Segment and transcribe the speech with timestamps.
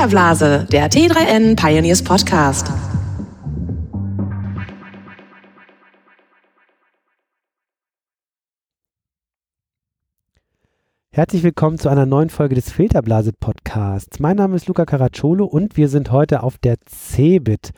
[0.00, 2.72] Filterblase, der T3N Pioneers Podcast.
[11.10, 14.20] Herzlich willkommen zu einer neuen Folge des Filterblase Podcasts.
[14.20, 17.72] Mein Name ist Luca Caracciolo und wir sind heute auf der CeBIT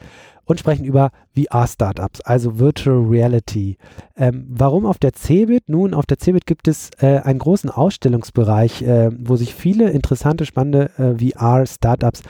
[0.52, 3.76] und sprechen über VR-Startups, also Virtual Reality.
[4.16, 5.68] Ähm, warum auf der CeBIT?
[5.68, 10.46] Nun, auf der CeBIT gibt es äh, einen großen Ausstellungsbereich, äh, wo sich viele interessante,
[10.46, 12.22] spannende äh, VR-Startups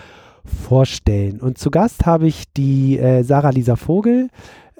[0.44, 1.40] vorstellen.
[1.40, 4.28] Und zu Gast habe ich die äh, Sarah Lisa Vogel.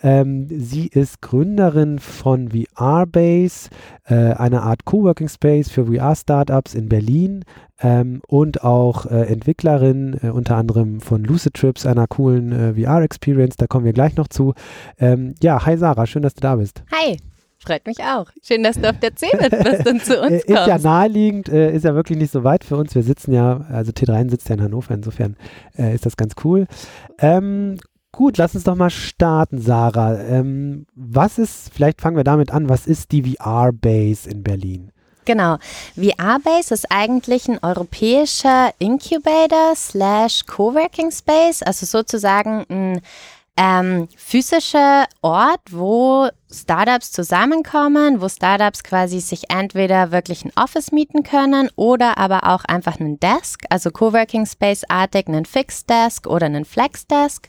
[0.02, 3.70] Ähm, sie ist Gründerin von VRBase,
[4.04, 7.44] äh, einer Art Coworking Space für VR-Startups in Berlin
[7.80, 13.56] ähm, und auch äh, Entwicklerin äh, unter anderem von Lucid Trips, einer coolen äh, VR-Experience.
[13.56, 14.54] Da kommen wir gleich noch zu.
[14.98, 16.82] Ähm, ja, hi Sarah, schön, dass du da bist.
[16.92, 17.16] Hi.
[17.64, 18.26] Freut mich auch.
[18.42, 20.48] Schön, dass du auf der 10 bist und zu uns kommst.
[20.48, 22.92] Ist ja naheliegend, äh, ist ja wirklich nicht so weit für uns.
[22.96, 25.36] Wir sitzen ja, also T3 sitzt ja in Hannover, insofern
[25.78, 26.66] äh, ist das ganz cool.
[27.20, 27.76] Ähm,
[28.12, 30.20] Gut, lass uns doch mal starten, Sarah.
[30.20, 34.92] Ähm, was ist, vielleicht fangen wir damit an, was ist die VR-Base in Berlin?
[35.24, 35.56] Genau.
[35.94, 43.00] VR-Base ist eigentlich ein europäischer Incubator slash Coworking Space, also sozusagen ein
[43.56, 51.22] ähm, physischer Ort, wo Startups zusammenkommen, wo Startups quasi sich entweder wirklich ein Office mieten
[51.22, 56.64] können oder aber auch einfach einen Desk, also Coworking Space-artig, einen Fixed Desk oder einen
[56.64, 57.48] Flex Desk.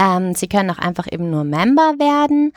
[0.00, 2.52] Ähm, sie können auch einfach eben nur Member werden.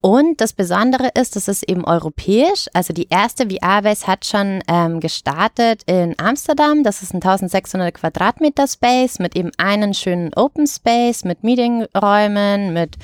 [0.00, 2.68] Und das Besondere ist, es ist eben europäisch.
[2.72, 6.84] Also die erste VR-Base hat schon ähm, gestartet in Amsterdam.
[6.84, 12.94] Das ist ein 1600 Quadratmeter Space mit eben einen schönen Open Space, mit Meetingräumen, mit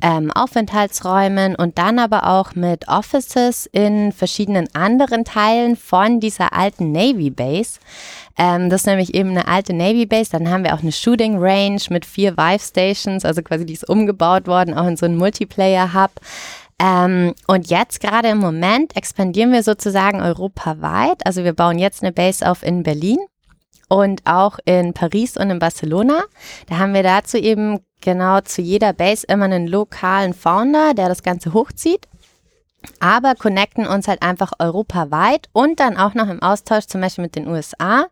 [0.00, 6.92] ähm, Aufenthaltsräumen und dann aber auch mit Offices in verschiedenen anderen Teilen von dieser alten
[6.92, 7.80] Navy Base.
[8.36, 10.30] Ähm, das ist nämlich eben eine alte Navy Base.
[10.30, 13.88] Dann haben wir auch eine Shooting Range mit vier Vive Stations, also quasi die ist
[13.88, 16.10] umgebaut worden, auch in so einen Multiplayer-Hub.
[16.80, 21.24] Ähm, und jetzt gerade im Moment expandieren wir sozusagen europaweit.
[21.24, 23.18] Also wir bauen jetzt eine Base auf in Berlin
[23.88, 26.24] und auch in Paris und in Barcelona.
[26.68, 31.22] Da haben wir dazu eben genau zu jeder Base immer einen lokalen Founder, der das
[31.22, 32.08] Ganze hochzieht
[33.00, 37.36] aber connecten uns halt einfach europaweit und dann auch noch im Austausch zum Beispiel mit
[37.36, 38.06] den USA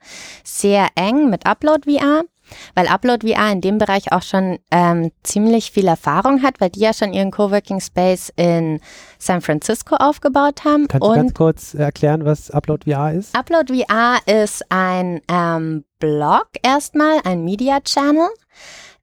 [0.45, 2.25] sehr eng mit Upload VR.
[2.75, 6.81] Weil Upload VR in dem Bereich auch schon ähm, ziemlich viel Erfahrung hat, weil die
[6.81, 8.81] ja schon ihren Coworking Space in
[9.19, 10.87] San Francisco aufgebaut haben.
[10.89, 13.35] Kannst du ganz kurz erklären, was Upload VR ist?
[13.35, 18.29] Upload VR ist ein ähm, Blog erstmal, ein Media Channel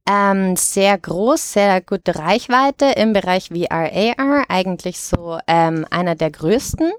[0.09, 6.31] ähm, sehr groß, sehr gute Reichweite im Bereich VR, AR, eigentlich so ähm, einer der
[6.31, 6.92] größten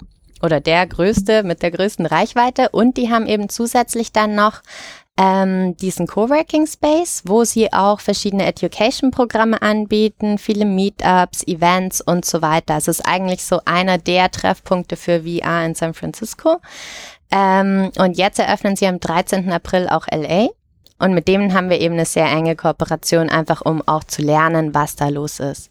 [0.43, 4.63] oder der größte mit der größten Reichweite und die haben eben zusätzlich dann noch
[5.19, 12.41] ähm, diesen Coworking Space, wo sie auch verschiedene Education-Programme anbieten, viele Meetups, Events und so
[12.43, 12.77] weiter.
[12.77, 16.59] Es ist eigentlich so einer der Treffpunkte für VR in San Francisco.
[17.31, 19.53] Ähm, und jetzt eröffnen sie am 13.
[19.53, 20.49] April auch LA.
[21.01, 24.75] Und mit denen haben wir eben eine sehr enge Kooperation, einfach um auch zu lernen,
[24.75, 25.71] was da los ist.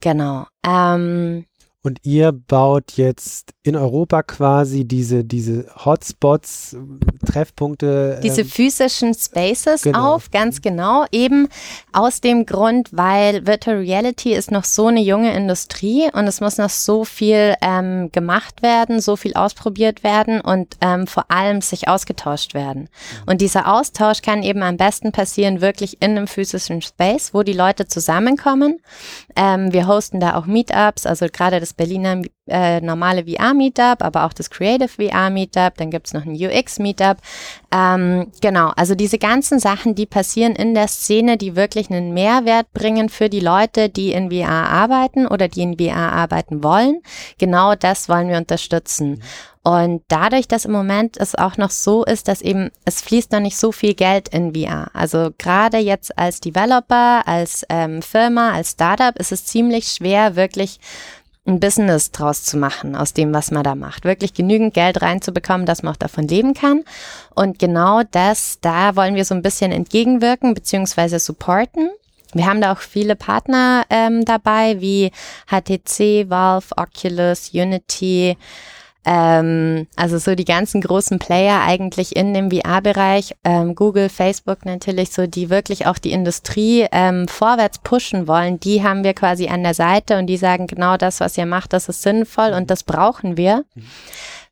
[0.00, 0.46] Genau.
[0.66, 1.44] Ähm,
[1.82, 6.76] und ihr baut jetzt in Europa quasi diese, diese Hotspots,
[7.24, 8.18] Treffpunkte.
[8.22, 10.14] Diese ähm, physischen Spaces genau.
[10.14, 11.04] auf, ganz genau.
[11.12, 11.48] Eben
[11.92, 16.58] aus dem Grund, weil Virtual Reality ist noch so eine junge Industrie und es muss
[16.58, 21.86] noch so viel ähm, gemacht werden, so viel ausprobiert werden und ähm, vor allem sich
[21.86, 22.82] ausgetauscht werden.
[22.82, 23.30] Mhm.
[23.30, 27.52] Und dieser Austausch kann eben am besten passieren wirklich in einem physischen Space, wo die
[27.52, 28.80] Leute zusammenkommen.
[29.36, 34.24] Ähm, wir hosten da auch Meetups, also gerade das das Berliner äh, normale VR-Meetup, aber
[34.24, 37.18] auch das Creative VR-Meetup, dann gibt es noch ein UX-Meetup.
[37.72, 42.72] Ähm, genau, also diese ganzen Sachen, die passieren in der Szene, die wirklich einen Mehrwert
[42.72, 47.02] bringen für die Leute, die in VR arbeiten oder die in VR arbeiten wollen.
[47.38, 49.22] Genau das wollen wir unterstützen.
[49.68, 53.40] Und dadurch, dass im Moment es auch noch so ist, dass eben es fließt noch
[53.40, 54.88] nicht so viel Geld in VR.
[54.94, 60.80] Also gerade jetzt als Developer, als ähm, Firma, als Startup ist es ziemlich schwer, wirklich
[61.48, 64.04] ein Business draus zu machen aus dem, was man da macht.
[64.04, 66.84] Wirklich genügend Geld reinzubekommen, dass man auch davon leben kann.
[67.34, 71.18] Und genau das, da wollen wir so ein bisschen entgegenwirken bzw.
[71.18, 71.90] supporten.
[72.34, 75.10] Wir haben da auch viele Partner ähm, dabei, wie
[75.46, 78.36] HTC, Valve, Oculus, Unity,
[79.04, 85.10] ähm, also so die ganzen großen Player eigentlich in dem VR-Bereich, ähm, Google, Facebook natürlich,
[85.10, 89.62] so die wirklich auch die Industrie ähm, vorwärts pushen wollen, die haben wir quasi an
[89.62, 92.82] der Seite und die sagen genau das, was ihr macht, das ist sinnvoll und das
[92.82, 93.64] brauchen wir.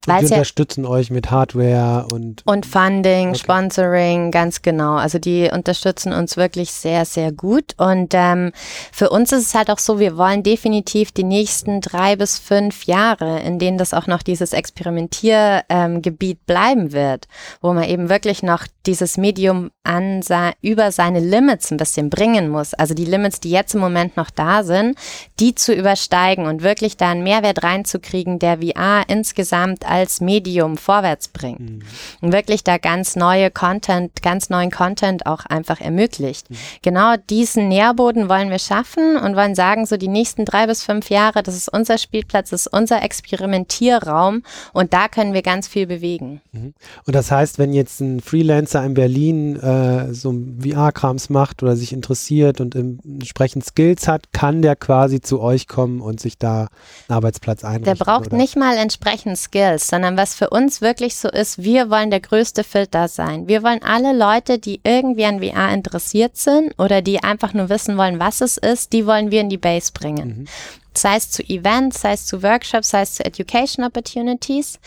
[0.05, 3.39] Die Weil's ja unterstützen euch mit Hardware und und Funding, Okay.
[3.39, 4.95] Sponsoring, ganz genau.
[4.97, 7.75] Also die unterstützen uns wirklich sehr, sehr gut.
[7.79, 8.53] Und ähm,
[8.93, 12.85] für uns ist es halt auch so, wir wollen definitiv die nächsten drei bis fünf
[12.85, 17.27] Jahre, in denen das auch noch dieses Experimentiergebiet ähm, bleiben wird,
[17.61, 20.23] wo man eben wirklich noch dieses Medium an
[20.63, 22.75] über seine Limits ein bisschen bringen muss.
[22.75, 24.97] Also die Limits, die jetzt im Moment noch da sind,
[25.41, 31.29] die zu übersteigen und wirklich da einen Mehrwert reinzukriegen, der VR insgesamt als Medium vorwärts
[31.29, 31.85] bringt.
[32.21, 36.47] Und wirklich da ganz neue Content, ganz neuen Content auch einfach ermöglicht.
[36.83, 41.11] Genau diesen Nährboden wollen wir schaffen und wollen sagen, so die nächsten drei bis fünf
[41.11, 44.43] Jahre, das ist unser Spielplatz, das ist unser Experimentierraum
[44.73, 46.41] und da können wir ganz viel bewegen.
[46.53, 51.93] Und das heißt, wenn jetzt ein Freelancer in Berlin äh, so VR-Krams macht oder sich
[51.93, 56.69] interessiert und entsprechend Skills hat, kann der quasi zu euch kommen und sich da
[57.09, 57.97] einen Arbeitsplatz einrichten.
[57.97, 58.37] Der braucht oder?
[58.37, 62.65] nicht mal entsprechend Skills, sondern was für uns wirklich so ist, wir wollen der größte
[62.65, 63.49] Filter sein.
[63.49, 67.97] Wir wollen alle Leute, die irgendwie an VR interessiert sind oder die einfach nur wissen
[67.97, 70.49] wollen, was es ist, die wollen wir in die Base bringen.
[70.99, 74.79] Sei es zu Events, sei es zu Workshops, sei es zu Education Opportunities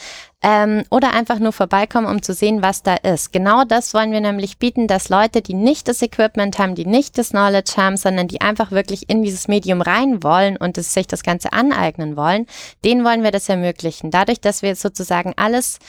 [0.41, 3.33] ähm, oder einfach nur vorbeikommen, um zu sehen, was da ist.
[3.33, 7.17] Genau das wollen wir nämlich bieten, dass Leute, die nicht das Equipment haben, die nicht
[7.17, 11.07] das Knowledge haben, sondern die einfach wirklich in dieses Medium rein wollen und es, sich
[11.07, 12.45] das Ganze aneignen wollen,
[12.85, 14.11] denen wollen wir das ermöglichen.
[14.11, 15.79] Dadurch, dass wir sozusagen alles,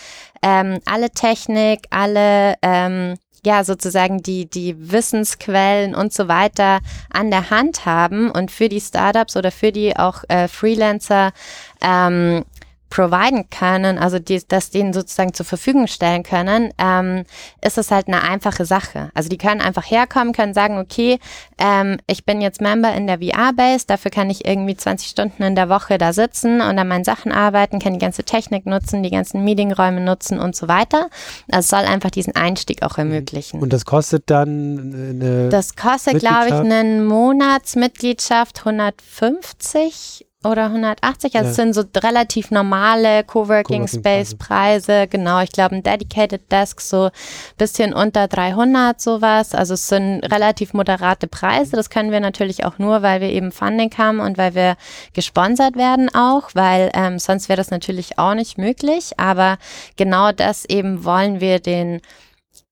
[0.43, 3.15] ähm, alle Technik, alle ähm,
[3.45, 8.81] ja, sozusagen die, die Wissensquellen und so weiter an der Hand haben und für die
[8.81, 11.33] Startups oder für die auch äh, Freelancer
[11.81, 12.45] ähm,
[12.91, 17.25] providen können, also die, das denen sozusagen zur Verfügung stellen können, ähm,
[17.63, 19.11] ist es halt eine einfache Sache.
[19.15, 21.21] Also die können einfach herkommen, können sagen, okay,
[21.59, 25.55] ähm, ich bin jetzt Member in der VR-Base, dafür kann ich irgendwie 20 Stunden in
[25.55, 29.11] der Woche da sitzen und an meinen Sachen arbeiten, kann die ganze Technik nutzen, die
[29.11, 31.09] ganzen Meetingräume nutzen und so weiter.
[31.51, 33.61] Also es soll einfach diesen Einstieg auch ermöglichen.
[33.61, 35.49] Und das kostet dann eine.
[35.49, 41.35] Das kostet, glaube ich, eine Monatsmitgliedschaft 150 oder 180.
[41.35, 41.51] Also Ja.
[41.51, 45.07] es sind so relativ normale Coworking Coworking Space Preise.
[45.07, 47.11] Genau, ich glaube ein Dedicated Desk so
[47.59, 49.55] bisschen unter 300 sowas.
[49.55, 51.77] Also es sind relativ moderate Preise.
[51.77, 54.77] Das können wir natürlich auch nur, weil wir eben Funding haben und weil wir
[55.13, 59.13] gesponsert werden auch, weil ähm, sonst wäre das natürlich auch nicht möglich.
[59.19, 59.59] Aber
[59.97, 62.01] genau das eben wollen wir den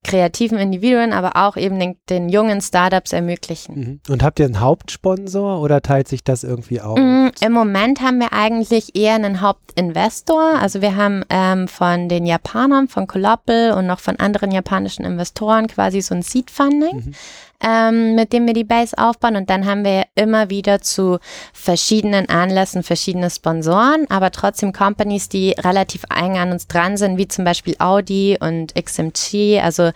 [0.03, 3.75] kreativen Individuen, aber auch eben den, den jungen Startups ermöglichen.
[3.75, 3.99] Mhm.
[4.09, 6.97] Und habt ihr einen Hauptsponsor oder teilt sich das irgendwie auf?
[6.97, 10.57] Mm, Im Moment haben wir eigentlich eher einen Hauptinvestor.
[10.59, 15.67] Also wir haben ähm, von den Japanern, von Colopel und noch von anderen japanischen Investoren
[15.67, 17.13] quasi so ein Seed Funding.
[17.61, 19.35] Ähm, mit dem wir die Base aufbauen.
[19.35, 21.19] Und dann haben wir immer wieder zu
[21.51, 27.27] verschiedenen Anlässen verschiedene Sponsoren, aber trotzdem Companies, die relativ eng an uns dran sind, wie
[27.27, 29.91] zum Beispiel Audi und XMG, also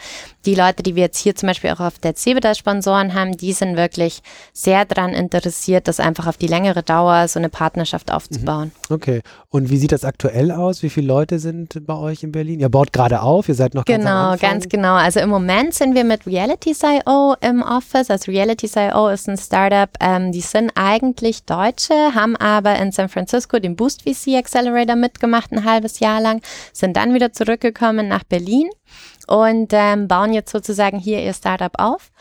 [0.45, 3.53] die Leute, die wir jetzt hier zum Beispiel auch auf der CeBIT Sponsoren haben, die
[3.53, 8.71] sind wirklich sehr daran interessiert, das einfach auf die längere Dauer so eine Partnerschaft aufzubauen.
[8.89, 9.21] Okay.
[9.49, 10.83] Und wie sieht das aktuell aus?
[10.83, 12.59] Wie viele Leute sind bei euch in Berlin?
[12.59, 14.95] Ihr baut gerade auf, ihr seid noch ganz Genau, ganz genau.
[14.95, 18.09] Also im Moment sind wir mit Realities.io im Office.
[18.09, 23.59] Also Realities.io ist ein Startup, ähm, die sind eigentlich Deutsche, haben aber in San Francisco
[23.59, 26.41] den Boost VC Accelerator mitgemacht ein halbes Jahr lang,
[26.73, 28.69] sind dann wieder zurückgekommen nach Berlin
[29.27, 32.11] und ähm, bauen jetzt sozusagen hier ihr Startup auf.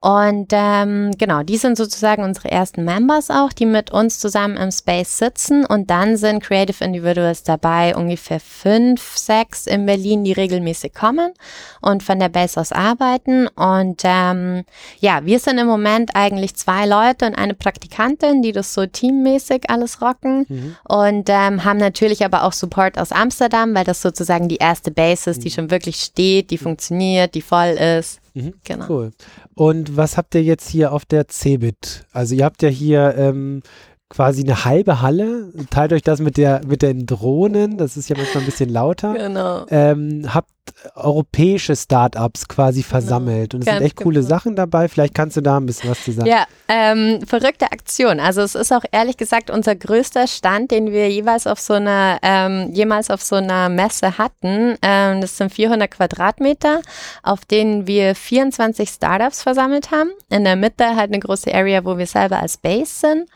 [0.00, 4.70] Und ähm, genau, die sind sozusagen unsere ersten Members auch, die mit uns zusammen im
[4.70, 5.66] Space sitzen.
[5.66, 11.32] Und dann sind Creative Individuals dabei, ungefähr fünf, sechs in Berlin, die regelmäßig kommen
[11.80, 13.48] und von der Base aus arbeiten.
[13.48, 14.64] Und ähm,
[15.00, 19.68] ja, wir sind im Moment eigentlich zwei Leute und eine Praktikantin, die das so teammäßig
[19.68, 20.46] alles rocken.
[20.88, 25.28] Und ähm, haben natürlich aber auch Support aus Amsterdam, weil das sozusagen die erste Base
[25.28, 28.20] ist, die schon wirklich steht, die funktioniert, die voll ist.
[28.44, 28.54] Mhm.
[28.64, 28.86] Genau.
[28.88, 29.10] Cool.
[29.54, 32.06] Und was habt ihr jetzt hier auf der Cebit?
[32.12, 33.62] Also ihr habt ja hier ähm,
[34.08, 35.52] quasi eine halbe Halle.
[35.70, 37.76] Teilt euch das mit der mit den Drohnen.
[37.76, 39.14] Das ist ja manchmal ein bisschen lauter.
[39.14, 39.66] Genau.
[39.70, 40.50] Ähm, habt
[40.94, 44.28] europäische Startups quasi versammelt und es sind echt coole genau.
[44.28, 44.88] Sachen dabei.
[44.88, 46.28] Vielleicht kannst du da ein bisschen was zu sagen.
[46.28, 48.20] Ja, ähm, verrückte Aktion.
[48.20, 52.18] Also es ist auch ehrlich gesagt unser größter Stand, den wir jeweils auf so einer,
[52.22, 54.76] ähm, jemals auf so einer Messe hatten.
[54.82, 56.82] Ähm, das sind 400 Quadratmeter,
[57.22, 60.10] auf denen wir 24 Startups versammelt haben.
[60.30, 63.28] In der Mitte halt eine große Area, wo wir selber als Base sind.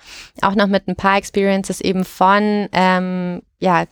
[0.43, 3.85] Auch noch mit ein paar Experiences eben von, ähm, ja,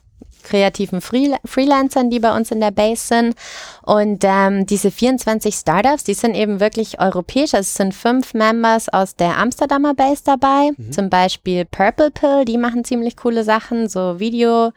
[0.43, 3.35] kreativen Free Freelancern, die bei uns in der Base sind.
[3.83, 7.55] Und ähm, diese 24 Startups, die sind eben wirklich europäisch.
[7.55, 10.71] Also es sind fünf Members aus der Amsterdamer Base dabei.
[10.77, 10.93] Mhm.
[10.93, 14.73] Zum Beispiel Purple Pill, die machen ziemlich coole Sachen, so Video,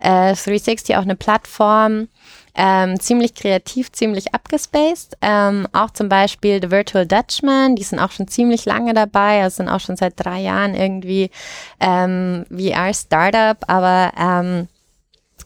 [0.00, 2.08] äh, 360 auch eine Plattform.
[2.58, 5.18] Ähm, ziemlich kreativ, ziemlich abgespaced.
[5.20, 9.56] Ähm, auch zum Beispiel The Virtual Dutchman, die sind auch schon ziemlich lange dabei, also
[9.56, 11.30] sind auch schon seit drei Jahren irgendwie
[11.80, 14.68] ähm, VR-Startup, aber ähm,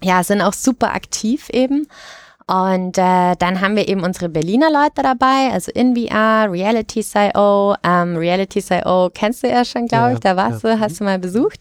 [0.02, 1.86] ja, sind auch super aktiv eben.
[2.46, 7.76] Und äh, dann haben wir eben unsere Berliner Leute dabei, also InVR, Reality.io.
[7.84, 10.74] Ähm, Reality.io kennst du ja schon, glaube ja, ich, da warst ja.
[10.74, 11.60] du, hast du mal besucht.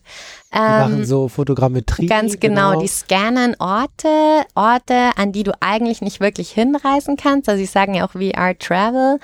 [0.52, 2.08] Die machen ähm, so Fotogrammetrie.
[2.08, 7.48] Ganz genau, genau, die scannen Orte, Orte, an die du eigentlich nicht wirklich hinreisen kannst.
[7.48, 9.20] Also sie sagen ja auch VR Travel.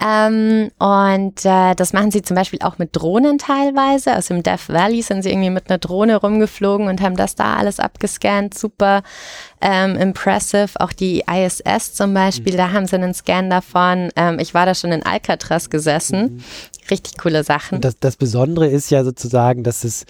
[0.00, 4.12] Ähm, und äh, das machen sie zum Beispiel auch mit Drohnen teilweise.
[4.12, 7.56] Also im Death Valley sind sie irgendwie mit einer Drohne rumgeflogen und haben das da
[7.56, 8.56] alles abgescannt.
[8.56, 9.02] Super
[9.60, 10.68] ähm, impressive.
[10.78, 12.56] Auch die ISS zum Beispiel, mhm.
[12.56, 14.10] da haben sie einen Scan davon.
[14.14, 16.34] Ähm, ich war da schon in Alcatraz gesessen.
[16.34, 16.44] Mhm.
[16.88, 17.80] Richtig coole Sachen.
[17.80, 20.06] Das, das Besondere ist ja sozusagen, dass es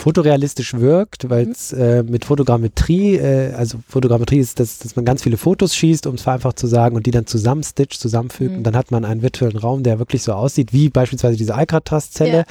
[0.00, 1.80] fotorealistisch wirkt, weil es mhm.
[1.80, 6.14] äh, mit Fotogrammetrie, äh, also Fotogrammetrie ist, dass, dass man ganz viele Fotos schießt, um
[6.14, 8.58] es vereinfacht zu sagen, und die dann zusammenstitcht, zusammenfügt mhm.
[8.58, 12.38] und dann hat man einen virtuellen Raum, der wirklich so aussieht, wie beispielsweise diese Alcatraz-Zelle.
[12.38, 12.44] Ja.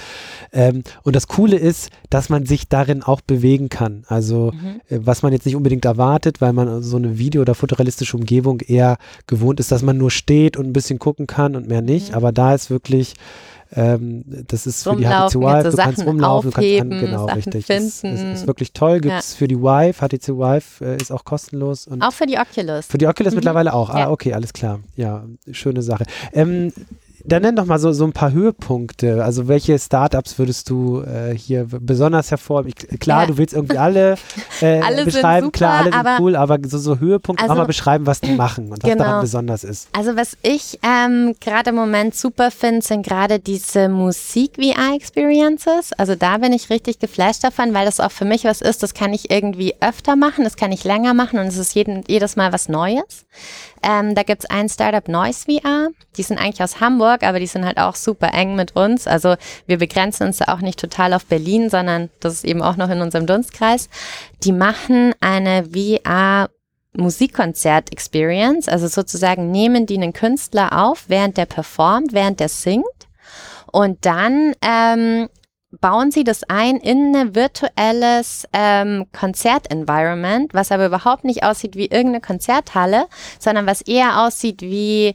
[0.54, 4.04] Ähm, und das Coole ist, dass man sich darin auch bewegen kann.
[4.08, 4.82] Also mhm.
[4.90, 8.60] äh, was man jetzt nicht unbedingt erwartet, weil man so eine Video- oder fotorealistische Umgebung
[8.62, 12.10] eher gewohnt ist, dass man nur steht und ein bisschen gucken kann und mehr nicht.
[12.10, 12.16] Mhm.
[12.16, 13.16] Aber da ist wirklich
[13.72, 17.12] ähm, das ist für die HTC Vive, du Sachen kannst rumlaufen, aufheben, du kannst an,
[17.12, 17.66] genau, Sachen richtig.
[17.66, 17.86] Finden.
[17.86, 19.00] Das, das, ist wirklich toll.
[19.00, 19.38] Gibt es ja.
[19.38, 21.88] für die Vive, HTC Vive äh, ist auch kostenlos.
[21.88, 22.88] Und auch für die Oculus.
[22.88, 23.38] Für die Oculus mhm.
[23.38, 23.90] mittlerweile auch.
[23.90, 24.80] Ah, okay, alles klar.
[24.96, 26.06] Ja, schöne Sache.
[26.34, 26.74] Ähm,
[27.26, 29.24] dann nenn doch mal so, so ein paar Höhepunkte.
[29.24, 32.74] Also welche Startups würdest du äh, hier besonders hervorheben?
[33.00, 33.28] Klar, ja.
[33.28, 34.16] du willst irgendwie alle,
[34.62, 38.06] äh, alle beschreiben, super, klar, alle sind cool, aber so, so Höhepunkte also, mal beschreiben,
[38.06, 39.04] was die machen und was genau.
[39.04, 39.90] daran besonders ist.
[39.94, 45.94] Also was ich ähm, gerade im Moment super finde, sind gerade diese Musik-VR-Experiences.
[45.94, 48.94] Also da bin ich richtig geflasht davon, weil das auch für mich was ist, das
[48.94, 52.36] kann ich irgendwie öfter machen, das kann ich länger machen und es ist jeden, jedes
[52.36, 53.26] Mal was Neues.
[53.84, 55.90] Ähm, da gibt es ein Startup Noise VR.
[56.18, 59.08] Die sind eigentlich aus Hamburg, aber die sind halt auch super eng mit uns.
[59.08, 59.36] Also
[59.68, 63.02] wir begrenzen uns auch nicht total auf Berlin, sondern das ist eben auch noch in
[63.02, 63.90] unserem Dunstkreis.
[64.44, 66.50] Die machen eine VR
[66.94, 72.86] Musikkonzert-Experience, also sozusagen nehmen die einen Künstler auf, während der performt, während der singt.
[73.72, 75.30] Und dann ähm,
[75.72, 81.86] bauen sie das ein in ein virtuelles ähm, Konzertenvironment, was aber überhaupt nicht aussieht wie
[81.86, 83.06] irgendeine Konzerthalle,
[83.40, 85.14] sondern was eher aussieht wie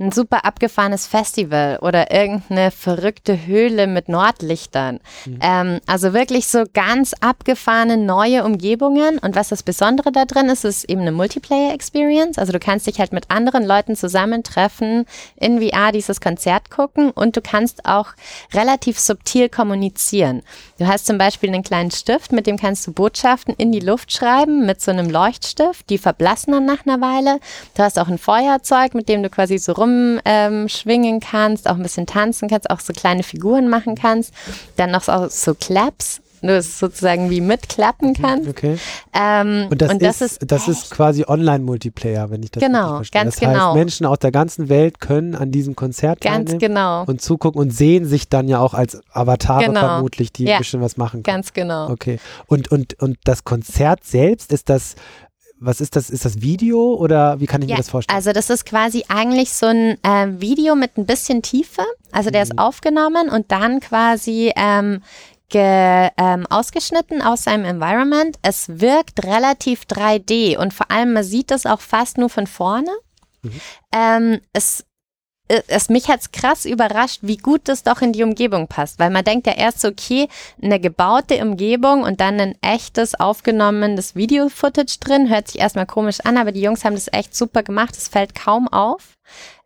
[0.00, 5.00] ein super abgefahrenes Festival oder irgendeine verrückte Höhle mit Nordlichtern.
[5.26, 5.38] Mhm.
[5.40, 9.18] Ähm, also wirklich so ganz abgefahrene neue Umgebungen.
[9.18, 12.38] Und was das Besondere da drin ist, ist eben eine Multiplayer-Experience.
[12.38, 15.04] Also du kannst dich halt mit anderen Leuten zusammentreffen,
[15.36, 18.10] in VR dieses Konzert gucken und du kannst auch
[18.54, 20.42] relativ subtil kommunizieren.
[20.78, 24.12] Du hast zum Beispiel einen kleinen Stift, mit dem kannst du Botschaften in die Luft
[24.12, 25.90] schreiben mit so einem Leuchtstift.
[25.90, 27.40] Die verblassen dann nach einer Weile.
[27.74, 31.76] Du hast auch ein Feuerzeug, mit dem du quasi so rum rumschwingen ähm, kannst, auch
[31.76, 34.32] ein bisschen tanzen kannst, auch so kleine Figuren machen kannst.
[34.76, 38.48] Dann noch so, so Claps, du es sozusagen wie mitklappen kannst.
[38.48, 38.78] Okay.
[39.12, 42.96] Ähm, und das, und das ist, ist, das ist quasi Online-Multiplayer, wenn ich das genau,
[42.96, 43.22] verstehe.
[43.22, 43.74] Ganz das heißt, genau.
[43.74, 47.04] Menschen aus der ganzen Welt können an diesem Konzert ganz genau.
[47.04, 49.80] und zugucken und sehen sich dann ja auch als Avatare genau.
[49.80, 50.56] vermutlich, die ja.
[50.56, 51.36] ein bisschen was machen können.
[51.36, 51.90] Ganz genau.
[51.90, 52.18] Okay.
[52.46, 54.94] Und, und, und das Konzert selbst, ist das
[55.60, 56.10] was ist das?
[56.10, 58.16] Ist das Video oder wie kann ich ja, mir das vorstellen?
[58.16, 61.82] Also das ist quasi eigentlich so ein äh, Video mit ein bisschen Tiefe.
[62.12, 62.50] Also der mhm.
[62.50, 65.02] ist aufgenommen und dann quasi ähm,
[65.48, 68.36] ge, ähm, ausgeschnitten aus seinem Environment.
[68.42, 72.90] Es wirkt relativ 3D und vor allem man sieht das auch fast nur von vorne.
[73.42, 73.60] Mhm.
[73.92, 74.84] Ähm, es
[75.48, 79.24] es mich hat's krass überrascht, wie gut das doch in die Umgebung passt, weil man
[79.24, 80.28] denkt ja erst so, okay,
[80.62, 86.36] eine gebaute Umgebung und dann ein echtes aufgenommenes Video-Footage drin, hört sich erstmal komisch an,
[86.36, 89.16] aber die Jungs haben das echt super gemacht, es fällt kaum auf,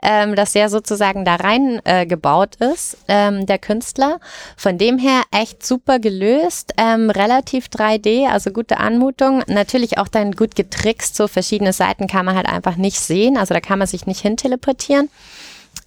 [0.03, 4.19] ähm, dass er sozusagen da rein äh, gebaut ist, ähm, der Künstler.
[4.57, 10.33] Von dem her echt super gelöst, ähm, relativ 3D, also gute Anmutung, natürlich auch dann
[10.33, 13.89] gut getrickst, so verschiedene Seiten kann man halt einfach nicht sehen, also da kann man
[13.89, 15.09] sich nicht hin teleportieren.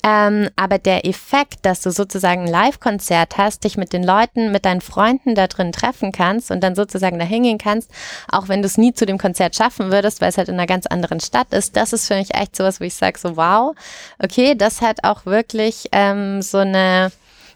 [0.03, 4.65] Ähm, aber der Effekt, dass du sozusagen ein Live-Konzert hast, dich mit den Leuten, mit
[4.65, 7.89] deinen Freunden da drin treffen kannst und dann sozusagen da hingehen kannst,
[8.31, 10.67] auch wenn du es nie zu dem Konzert schaffen würdest, weil es halt in einer
[10.67, 13.75] ganz anderen Stadt ist, das ist für mich echt sowas, wo ich sage so, wow,
[14.19, 17.11] okay, das hat auch wirklich ähm, so eine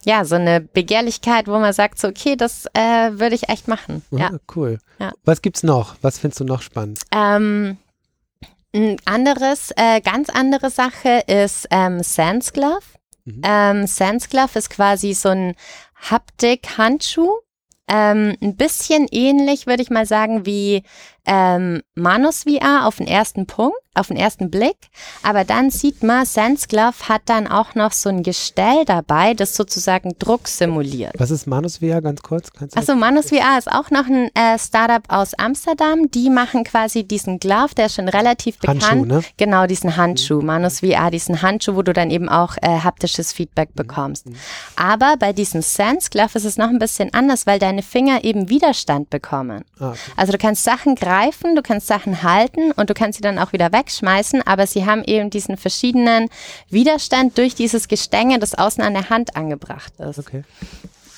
[0.05, 2.79] ja, so eine Begehrlichkeit, wo man sagt, so, okay, das äh,
[3.19, 4.01] würde ich echt machen.
[4.12, 4.79] Ja, Ah, cool.
[4.98, 5.12] Ja.
[5.25, 5.96] Was gibt's noch?
[6.01, 7.01] Was findest du noch spannend?
[7.12, 7.77] Ähm,
[8.73, 12.81] ein anderes, äh, ganz andere Sache ist ähm, Sans Glove.
[13.25, 13.41] Mhm.
[13.43, 15.55] Ähm, Sans Glove ist quasi so ein
[15.95, 17.39] Haptik-Handschuh.
[17.88, 20.83] Ähm, ein bisschen ähnlich, würde ich mal sagen, wie
[21.31, 24.77] ähm, Manus VR auf den ersten Punkt, auf den ersten Blick.
[25.21, 29.55] Aber dann sieht man, Sans Glove hat dann auch noch so ein Gestell dabei, das
[29.55, 31.13] sozusagen Druck simuliert.
[31.17, 32.50] Was ist Manus VR ganz kurz?
[32.75, 36.09] Achso, Manus VR ist auch noch ein äh, Startup aus Amsterdam.
[36.12, 38.89] Die machen quasi diesen Glove, der ist schon relativ bekannt.
[38.89, 39.24] Handschuh, ne?
[39.38, 43.36] Genau, diesen Handschuh, Manus VR, diesen Handschuh, wo du dann eben auch äh, haptisches Mhm.
[43.36, 44.25] Feedback bekommst.
[44.75, 48.50] Aber bei diesem Sense Glove ist es noch ein bisschen anders, weil deine Finger eben
[48.50, 49.63] Widerstand bekommen.
[49.79, 50.00] Ah, okay.
[50.15, 53.53] Also du kannst Sachen greifen, du kannst Sachen halten und du kannst sie dann auch
[53.53, 56.29] wieder wegschmeißen, aber sie haben eben diesen verschiedenen
[56.69, 60.19] Widerstand durch dieses Gestänge, das außen an der Hand angebracht ist.
[60.19, 60.43] okay.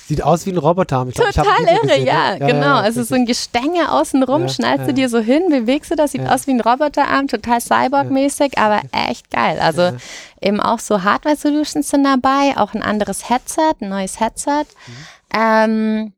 [0.08, 1.08] Sieht aus wie ein Roboterarm.
[1.10, 2.38] Ich glaub, ich Total irre, gesehen, ja, ne?
[2.46, 2.66] genau.
[2.66, 4.86] ja, also so ein Gestänge außenrum, Ja, schnallst ja.
[4.88, 6.34] du dir so hin, bewegst du das, sieht Ja.
[6.34, 9.58] aus wie ein Roboterarm, total Cyborg-mäßig, aber echt geil.
[9.60, 9.92] Also Ja.
[10.40, 14.64] eben auch so Hardware-Solutions sind dabei, auch ein anderes Headset, ein neues Headset.
[14.86, 14.92] Mhm.
[15.34, 16.12] Ähm,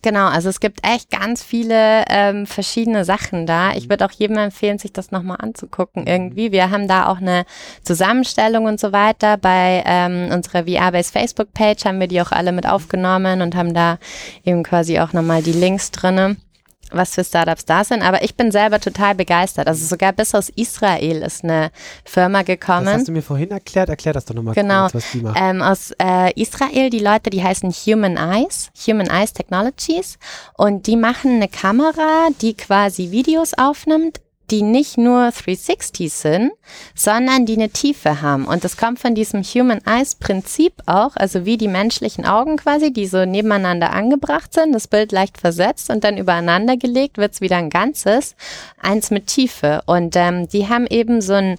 [0.00, 3.70] Genau, also es gibt echt ganz viele ähm, verschiedene Sachen da.
[3.70, 3.76] Mhm.
[3.76, 6.52] Ich würde auch jedem empfehlen, sich das nochmal anzugucken irgendwie.
[6.52, 7.44] Wir haben da auch eine
[7.82, 9.36] Zusammenstellung und so weiter.
[9.36, 13.98] Bei ähm, unserer VR-Base Facebook-Page haben wir die auch alle mit aufgenommen und haben da
[14.44, 16.36] eben quasi auch nochmal die Links drinne
[16.92, 18.02] was für Startups da sind.
[18.02, 19.66] Aber ich bin selber total begeistert.
[19.68, 21.70] Also sogar bis aus Israel ist eine
[22.04, 22.88] Firma Das gekommen.
[22.88, 23.88] hast du mir vorhin erklärt.
[23.88, 24.82] Erklär das doch nochmal Genau.
[24.82, 25.36] kurz, was die machen.
[25.40, 30.18] Ähm, aus äh, Israel, die Leute, die heißen Human Eyes, Human Eyes Technologies.
[30.56, 34.20] Und die machen eine Kamera, die quasi Videos aufnimmt,
[34.50, 36.52] die nicht nur 360 sind,
[36.94, 38.46] sondern die eine Tiefe haben.
[38.46, 42.92] Und das kommt von diesem Human Eyes Prinzip auch, also wie die menschlichen Augen quasi,
[42.92, 47.40] die so nebeneinander angebracht sind, das Bild leicht versetzt und dann übereinander gelegt, wird es
[47.40, 48.34] wieder ein Ganzes,
[48.80, 49.82] eins mit Tiefe.
[49.86, 51.58] Und ähm, die haben eben so ein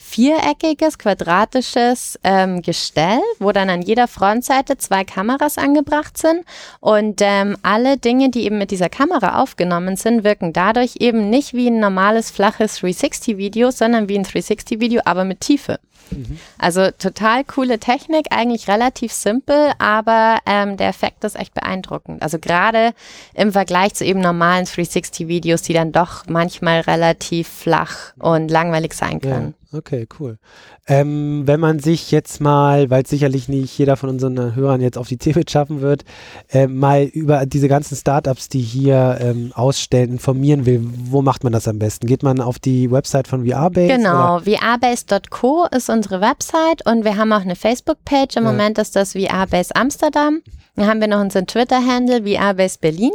[0.00, 6.44] viereckiges, quadratisches ähm, Gestell, wo dann an jeder Frontseite zwei Kameras angebracht sind.
[6.80, 11.52] Und ähm, alle Dinge, die eben mit dieser Kamera aufgenommen sind, wirken dadurch eben nicht
[11.52, 15.80] wie ein normales, flaches 360-Video, sondern wie ein 360-Video, aber mit Tiefe.
[16.58, 22.22] Also total coole Technik, eigentlich relativ simpel, aber ähm, der Effekt ist echt beeindruckend.
[22.22, 22.92] Also gerade
[23.34, 29.20] im Vergleich zu eben normalen 360-Videos, die dann doch manchmal relativ flach und langweilig sein
[29.20, 29.54] können.
[29.57, 30.38] Ja, okay, cool.
[30.86, 35.08] Ähm, wenn man sich jetzt mal, weil sicherlich nicht jeder von unseren Hörern jetzt auf
[35.08, 36.04] die CeBIT schaffen wird,
[36.48, 41.52] äh, mal über diese ganzen Startups, die hier ähm, ausstellen, informieren will, wo macht man
[41.52, 42.06] das am besten?
[42.06, 43.88] Geht man auf die Website von VRBase?
[43.88, 48.36] Genau, vrbase.co ist unsere Website und wir haben auch eine Facebook-Page.
[48.36, 48.50] Im Ja.
[48.52, 50.40] Moment ist das VRbase Amsterdam.
[50.76, 53.10] Dann haben wir noch unseren Twitter-Handle VRbase Berlin.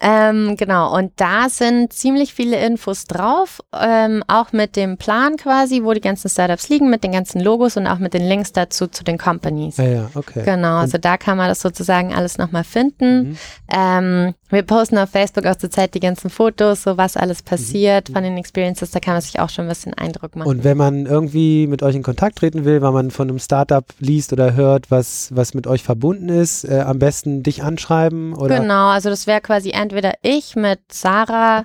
[0.00, 5.82] Ähm, genau, und da sind ziemlich viele Infos drauf, ähm, auch mit dem Plan quasi,
[5.82, 8.86] wo die ganzen Startups liegen, mit den ganzen Logos und auch mit den Links dazu
[8.86, 9.76] zu den Companies.
[9.76, 10.42] Ja, ja, okay.
[10.44, 13.30] Genau, also da kann man das sozusagen alles nochmal finden.
[13.30, 13.38] Mhm.
[13.72, 18.22] Ähm, wir posten auf Facebook auch zurzeit die ganzen Fotos, so was alles passiert von
[18.22, 20.48] den Experiences, da kann man sich auch schon ein bisschen Eindruck machen.
[20.48, 20.58] Mhm.
[20.58, 23.84] Und wenn man irgendwie mit euch in Kontakt treten will, weil man von einem Startup
[23.98, 28.60] liest oder hört, was, was mit euch verbunden ist, äh, am besten dich anschreiben oder
[28.60, 31.64] Genau, also das wäre quasi entweder ich mit Sarah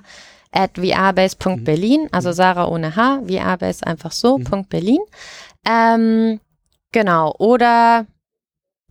[0.52, 4.44] at vrbase.berlin, also Sarah ohne H, vrbase einfach so, Mhm.
[4.44, 4.98] Punkt Berlin.
[5.66, 6.40] Ähm,
[6.92, 8.06] genau, oder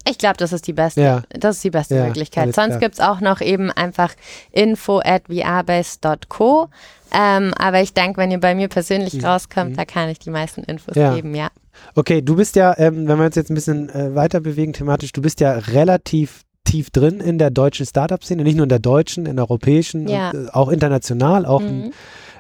[0.08, 1.22] ich glaube, das ist die beste, Ja.
[1.30, 2.54] das ist die beste Ja, Möglichkeit.
[2.56, 4.14] Sonst gibt es auch noch eben einfach
[4.52, 6.70] info at vrbase.co.
[7.12, 9.26] Ähm, aber ich denke, wenn ihr bei mir persönlich Mhm.
[9.26, 9.76] rauskommt, Mhm.
[9.78, 11.16] da kann ich die meisten Infos Ja.
[11.16, 11.50] geben, ja.
[11.96, 15.12] Okay, du bist ja, ähm, wenn wir uns jetzt ein bisschen äh, weiter bewegen thematisch,
[15.12, 19.26] du bist ja relativ tief drin in der deutschen Startup-Szene, nicht nur in der deutschen,
[19.26, 20.30] in der europäischen, Ja.
[20.30, 21.94] und, äh, auch international, auch ein Mhm.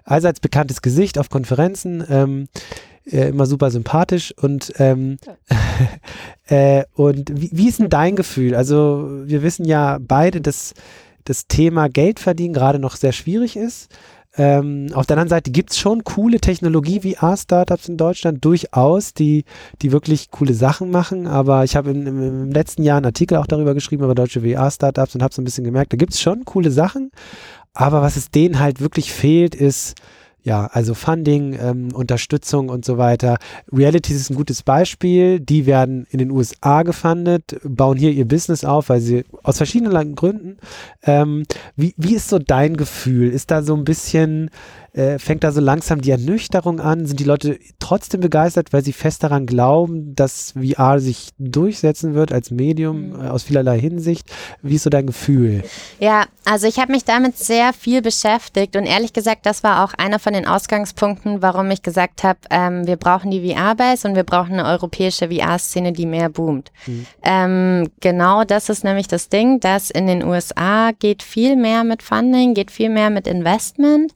[0.04, 2.48] allseits bekanntes Gesicht auf Konferenzen, ähm,
[3.12, 5.18] äh, immer super sympathisch und ähm,
[6.48, 8.56] äh, und wie, wie ist denn dein Gefühl?
[8.56, 10.74] Also wir wissen ja beide, dass
[11.26, 13.90] das Thema Geld verdienen gerade noch sehr schwierig ist.
[14.38, 19.44] Ähm, auf der anderen Seite gibt es schon coole Technologie VR-Startups in Deutschland, durchaus, die,
[19.82, 21.28] die wirklich coole Sachen machen.
[21.28, 25.24] Aber ich habe im letzten Jahr einen Artikel auch darüber geschrieben, über deutsche VR-Startups und
[25.24, 27.12] habe so ein bisschen gemerkt, da gibt es schon coole Sachen.
[27.74, 29.96] Aber was es denen halt wirklich fehlt, ist,
[30.44, 33.38] ja, also Funding, ähm, Unterstützung und so weiter.
[33.72, 35.40] Realities ist ein gutes Beispiel.
[35.40, 40.16] Die werden in den USA gefundet, bauen hier ihr Business auf, weil sie aus verschiedenen
[40.16, 40.58] Gründen.
[41.04, 41.44] Ähm,
[41.76, 43.30] wie, wie ist so dein Gefühl?
[43.30, 44.50] Ist da so ein bisschen
[44.94, 47.06] Äh, fängt da so langsam die Ernüchterung an?
[47.06, 52.32] Sind die Leute trotzdem begeistert, weil sie fest daran glauben, dass VR sich durchsetzen wird
[52.32, 53.22] als Medium Mhm.
[53.26, 54.28] äh, aus vielerlei Hinsicht?
[54.62, 55.64] Wie ist so dein Gefühl?
[56.00, 59.94] Ja, also ich habe mich damit sehr viel beschäftigt und ehrlich gesagt, das war auch
[59.94, 64.24] einer von den Ausgangspunkten, warum ich gesagt habe, ähm, wir brauchen die VR-Base und wir
[64.24, 66.72] brauchen eine europäische VR-Szene, die mehr boomt.
[67.24, 72.02] Ähm, genau das ist nämlich das Ding, dass in den USA geht viel mehr mit
[72.02, 74.14] Funding, geht viel mehr mit Investment.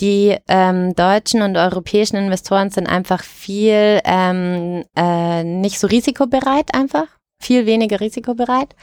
[0.00, 0.15] Die
[0.48, 7.06] ähm, deutschen und europäischen Investoren sind einfach viel ähm, äh, nicht so risikobereit einfach
[7.40, 8.74] viel weniger risikobereit.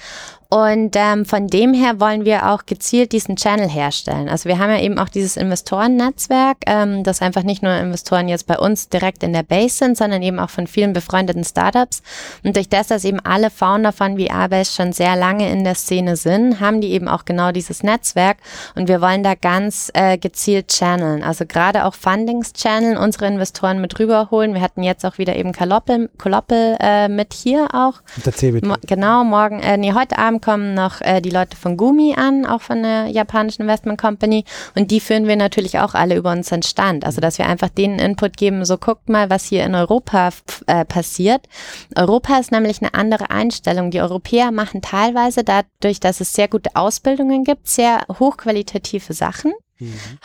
[0.53, 4.29] Und ähm, von dem her wollen wir auch gezielt diesen Channel herstellen.
[4.29, 8.45] Also wir haben ja eben auch dieses Investorennetzwerk, ähm, das einfach nicht nur Investoren jetzt
[8.45, 12.03] bei uns direkt in der Base sind, sondern eben auch von vielen befreundeten Startups.
[12.43, 16.17] Und durch das, dass eben alle Founder von VR-Base schon sehr lange in der Szene
[16.17, 18.37] sind, haben die eben auch genau dieses Netzwerk.
[18.75, 21.23] Und wir wollen da ganz äh, gezielt channeln.
[21.23, 24.53] Also gerade auch Fundings channeln, unsere Investoren mit rüberholen.
[24.53, 28.03] Wir hatten jetzt auch wieder eben Kaloppel, Kaloppel äh, mit hier auch.
[28.51, 28.67] Bitte.
[28.67, 32.45] Mo genau, morgen, äh, nee, heute Abend kommen noch äh, die Leute von Gumi an,
[32.45, 34.45] auch von der japanischen Investment Company.
[34.75, 37.06] Und die führen wir natürlich auch alle über unseren Stand.
[37.06, 40.29] Also, dass wir einfach denen Input geben, so guckt mal, was hier in Europa
[40.67, 41.47] äh, passiert.
[41.95, 43.91] Europa ist nämlich eine andere Einstellung.
[43.91, 49.53] Die Europäer machen teilweise dadurch, dass es sehr gute Ausbildungen gibt, sehr hochqualitative Sachen,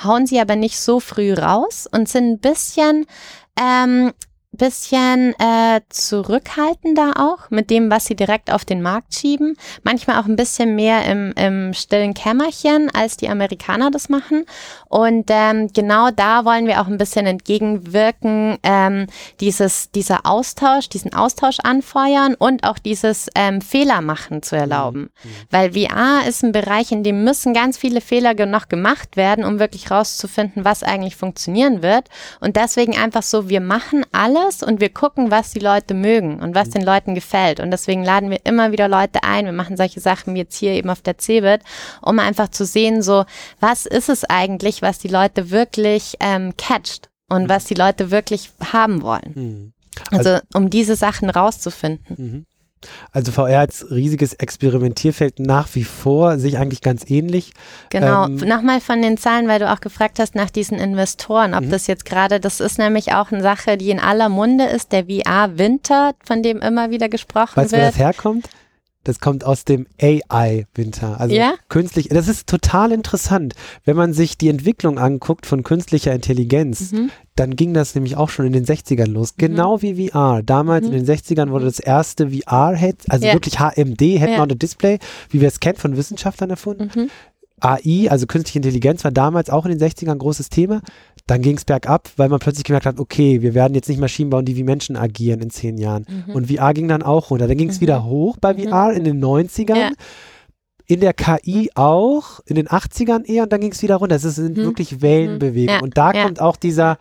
[0.04, 3.06] hauen sie aber nicht so früh raus und sind ein bisschen
[3.58, 4.12] ähm,
[4.58, 9.56] bisschen äh, zurückhaltender auch mit dem, was sie direkt auf den Markt schieben.
[9.82, 14.44] Manchmal auch ein bisschen mehr im, im stillen Kämmerchen, als die Amerikaner das machen.
[14.88, 19.06] Und ähm, genau da wollen wir auch ein bisschen entgegenwirken, ähm,
[19.40, 25.10] dieses, dieser Austausch, diesen Austausch anfeuern und auch dieses ähm, Fehler machen zu erlauben.
[25.50, 29.58] Weil VR ist ein Bereich, in dem müssen ganz viele Fehler noch gemacht werden, um
[29.58, 32.08] wirklich rauszufinden, was eigentlich funktionieren wird.
[32.40, 36.54] Und deswegen einfach so, wir machen alles und wir gucken, was die Leute mögen und
[36.54, 37.60] was den Leuten gefällt.
[37.60, 39.44] Und deswegen laden wir immer wieder Leute ein.
[39.44, 41.62] Wir machen solche Sachen wie jetzt hier eben auf der CeBIT,
[42.02, 43.24] um einfach zu sehen, so,
[43.60, 48.50] was ist es eigentlich, was die Leute wirklich ähm, catcht und was die Leute wirklich
[48.72, 49.32] haben wollen.
[49.34, 49.72] Mhm.
[50.10, 52.16] Also, um diese Sachen rauszufinden.
[52.16, 52.46] Mhm.
[53.12, 57.52] Also VR als riesiges Experimentierfeld nach wie vor, sich eigentlich ganz ähnlich.
[57.90, 61.68] Genau, Ähm, nochmal von den Zahlen, weil du auch gefragt hast nach diesen Investoren, ob
[61.70, 65.06] das jetzt gerade, das ist nämlich auch eine Sache, die in aller Munde ist, der
[65.06, 67.92] VR-Winter, von dem immer wieder gesprochen Weißt du, wo wird.
[67.92, 68.48] das herkommt?
[69.08, 71.18] Das kommt aus dem AI-Winter.
[71.18, 71.54] Also Ja?
[71.70, 73.54] künstlich, das ist total interessant.
[73.86, 77.10] Wenn man sich die Entwicklung anguckt von künstlicher Intelligenz, Mhm.
[77.34, 79.34] dann ging das nämlich auch schon in den 60ern los.
[79.38, 80.42] Genau wie VR.
[80.42, 83.28] Damals in den 60ern wurde das erste VR-Head, also Mhm.
[83.28, 83.34] Ja.
[83.34, 84.44] wirklich HMD, Head Ja.
[84.44, 84.98] Display,
[85.30, 87.10] wie wir es kennen, von Wissenschaftlern erfunden.
[87.62, 87.68] Mhm.
[87.84, 90.80] AI, also künstliche Intelligenz, war damals auch in den 60ern ein großes Thema.
[91.26, 94.30] Dann ging es bergab, weil man plötzlich gemerkt hat, okay, wir werden jetzt nicht Maschinen
[94.30, 96.06] bauen, die wie Menschen agieren in zehn Jahren.
[96.26, 96.34] Mhm.
[96.34, 97.46] Und VR ging dann auch runter.
[97.48, 99.76] Dann ging es wieder hoch bei VR in den 90ern.
[99.76, 99.90] Ja.
[100.86, 104.16] In der KI auch, in den 80ern eher und dann ging es wieder runter.
[104.16, 104.62] Es sind Mhm.
[104.62, 105.80] wirklich Wellenbewegungen.
[105.80, 106.96] Ja, Und da kommt auch dieser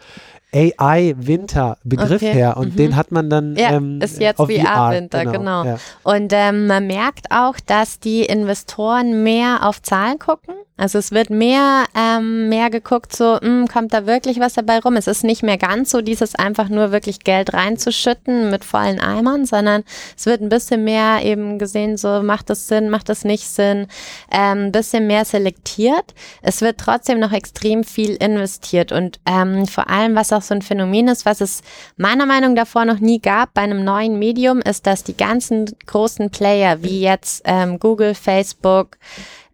[0.53, 2.77] AI-Winter-Begriff Okay, her und mhm.
[2.77, 5.65] den hat man dann Ja, ähm, ist jetzt VR-Winter, genau.
[5.65, 5.77] Ja.
[6.03, 10.55] Und ähm, man merkt auch, dass die Investoren mehr auf Zahlen gucken.
[10.79, 14.95] Also es wird mehr, ähm, mehr geguckt, so, hm, kommt da wirklich was dabei rum?
[14.95, 19.47] Es ist nicht mehr ganz so dieses einfach nur wirklich Geld reinzuschütten mit vollen Eimern,
[19.47, 19.83] sondern
[20.15, 23.88] es wird ein bisschen mehr eben gesehen, so macht das Sinn, macht das nicht Sinn,
[24.31, 26.13] ähm, ein bisschen mehr selektiert.
[26.43, 30.62] Es wird trotzdem noch extrem viel investiert und ähm, vor allem, was auch so ein
[30.62, 31.62] Phänomen ist, was es
[31.97, 35.65] meiner Meinung nach davor noch nie gab bei einem neuen Medium, ist, dass die ganzen
[35.86, 38.97] großen Player wie jetzt ähm, Google, Facebook,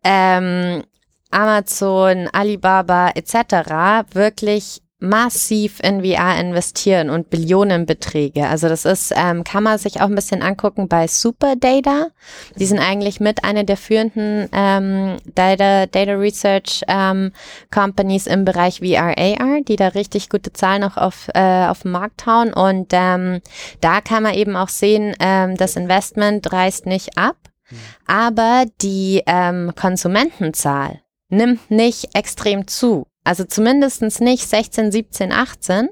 [0.03, 0.83] ähm,
[1.29, 4.13] Amazon, Alibaba etc.
[4.13, 8.47] wirklich massiv in VR investieren und Billionenbeträge.
[8.47, 12.07] Also das ist, ähm, kann man sich auch ein bisschen angucken bei Superdata.
[12.57, 17.33] Die sind eigentlich mit einer der führenden ähm, Data, Data Research ähm,
[17.69, 21.91] Companies im Bereich VR, AR, die da richtig gute Zahlen auch auf, äh, auf den
[21.91, 22.53] Markt hauen.
[22.53, 23.41] Und ähm,
[23.81, 27.35] da kann man eben auch sehen, ähm, das Investment reißt nicht ab,
[28.07, 33.07] aber die ähm, Konsumentenzahl nimmt nicht extrem zu.
[33.23, 35.89] Also zumindestens nicht 16, 17, 18,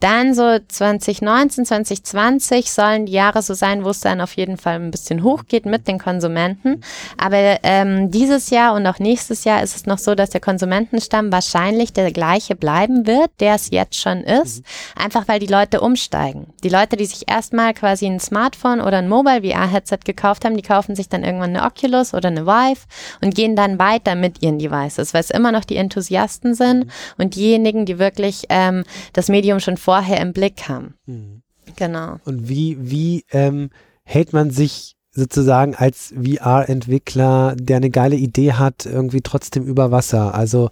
[0.00, 4.76] Dann so 2019, 2020 sollen die Jahre so sein, wo es dann auf jeden Fall
[4.76, 6.82] ein bisschen hochgeht mit den Konsumenten.
[7.18, 11.30] Aber ähm, dieses Jahr und auch nächstes Jahr ist es noch so, dass der Konsumentenstamm
[11.30, 14.60] wahrscheinlich der gleiche bleiben wird, der es jetzt schon ist.
[14.60, 15.02] Mhm.
[15.02, 16.46] Einfach weil die Leute umsteigen.
[16.64, 20.62] Die Leute, die sich erstmal quasi ein Smartphone oder ein Mobile VR-Headset gekauft haben, die
[20.62, 22.86] kaufen sich dann irgendwann eine Oculus oder eine Vive
[23.20, 26.90] und gehen dann weiter mit ihren Devices, weil es immer noch die Enthusiasten sind mhm.
[27.18, 30.94] und diejenigen, die wirklich ähm, das Medium schon vorher im Blick haben.
[31.06, 31.42] Mhm.
[31.74, 32.20] Genau.
[32.24, 33.70] Und wie, wie ähm,
[34.04, 40.32] hält man sich sozusagen als VR-Entwickler, der eine geile Idee hat, irgendwie trotzdem über Wasser?
[40.32, 40.70] Also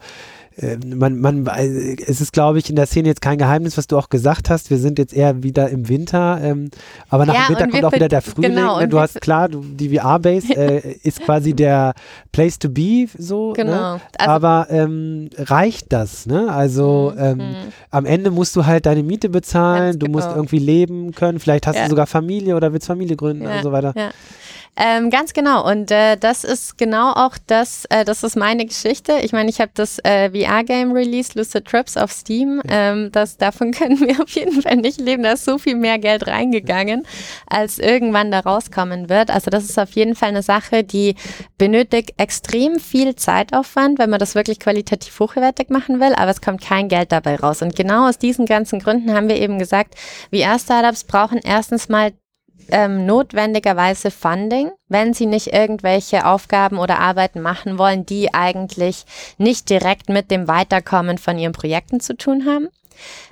[0.86, 3.96] man, man, äh, es ist, glaube ich, in der Szene jetzt kein Geheimnis, was du
[3.96, 4.70] auch gesagt hast.
[4.70, 6.70] Wir sind jetzt eher wieder im Winter, ähm,
[7.08, 8.54] aber nach ja, dem Winter kommt auch wieder der Frühling.
[8.54, 8.88] Genau, ne?
[8.88, 11.94] Du hast klar, du, die VR-Base äh, ist quasi der
[12.32, 13.50] Place to be, so.
[13.50, 13.54] Ne?
[13.56, 13.94] Genau.
[13.94, 14.00] Ne?
[14.18, 16.26] Also, aber ähm, reicht das?
[16.26, 16.52] Ne?
[16.52, 17.54] Also mhm, ähm,
[17.90, 20.18] am Ende musst du halt deine Miete bezahlen, du genau.
[20.18, 21.38] musst irgendwie leben können.
[21.38, 21.84] Vielleicht hast ja.
[21.84, 23.92] du sogar Familie oder willst Familie gründen ja, und so weiter.
[24.76, 25.68] Ähm, ganz genau.
[25.68, 29.18] Und äh, das ist genau auch das, äh, das ist meine Geschichte.
[29.22, 32.62] Ich meine, ich habe das äh, VR-Game released, Lucid Trips auf Steam.
[32.68, 35.24] Ähm, das, davon können wir auf jeden Fall nicht leben.
[35.24, 37.06] Da ist so viel mehr Geld reingegangen,
[37.46, 39.30] als irgendwann da rauskommen wird.
[39.30, 41.16] Also das ist auf jeden Fall eine Sache, die
[41.58, 46.60] benötigt extrem viel Zeitaufwand, wenn man das wirklich qualitativ hochwertig machen will, aber es kommt
[46.60, 47.62] kein Geld dabei raus.
[47.62, 49.94] Und genau aus diesen ganzen Gründen haben wir eben gesagt,
[50.32, 52.12] VR-Startups brauchen erstens mal
[52.70, 59.04] ähm, notwendigerweise Funding, wenn sie nicht irgendwelche Aufgaben oder Arbeiten machen wollen, die eigentlich
[59.38, 62.68] nicht direkt mit dem Weiterkommen von ihren Projekten zu tun haben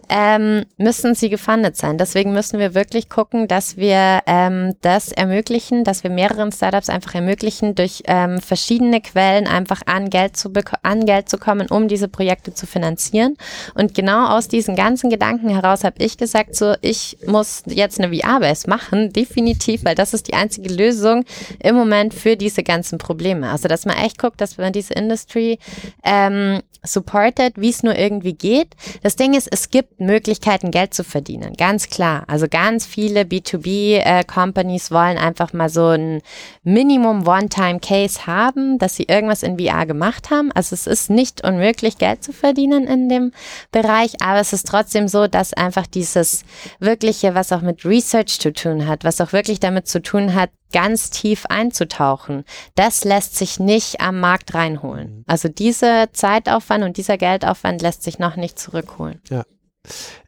[0.09, 1.99] ähm, müssen sie gefundet sein.
[1.99, 7.15] Deswegen müssen wir wirklich gucken, dass wir ähm, das ermöglichen, dass wir mehreren Startups einfach
[7.15, 12.09] ermöglichen, durch ähm, verschiedene Quellen einfach an Geld, zu an Geld zu kommen, um diese
[12.09, 13.37] Projekte zu finanzieren.
[13.75, 18.17] Und genau aus diesen ganzen Gedanken heraus habe ich gesagt, so ich muss jetzt eine
[18.17, 21.25] VR-Base machen, definitiv, weil das ist die einzige Lösung
[21.59, 23.51] im Moment für diese ganzen Probleme.
[23.51, 25.59] Also dass man echt guckt, dass man diese Industry
[26.05, 28.75] ähm, supported, wie es nur irgendwie geht.
[29.03, 32.25] Das Ding ist, es gibt Möglichkeiten, Geld zu verdienen, ganz klar.
[32.27, 36.23] Also ganz viele B2B-Companies äh, wollen einfach mal so ein
[36.65, 40.53] Minimum One-Time-Case haben, dass sie irgendwas in VR gemacht haben.
[40.53, 43.33] Also es ist nicht unmöglich, Geld zu verdienen in dem
[43.73, 46.45] Bereich, aber es ist trotzdem so, dass einfach dieses
[46.79, 50.51] wirkliche, was auch mit Research zu tun hat, was auch wirklich damit zu tun hat,
[50.73, 55.19] ganz tief einzutauchen, das lässt sich nicht am Markt reinholen.
[55.19, 55.25] Mhm.
[55.27, 59.21] Also dieser Zeitaufwand und dieser Geldaufwand lässt sich noch nicht zurückholen.
[59.31, 59.45] Ja.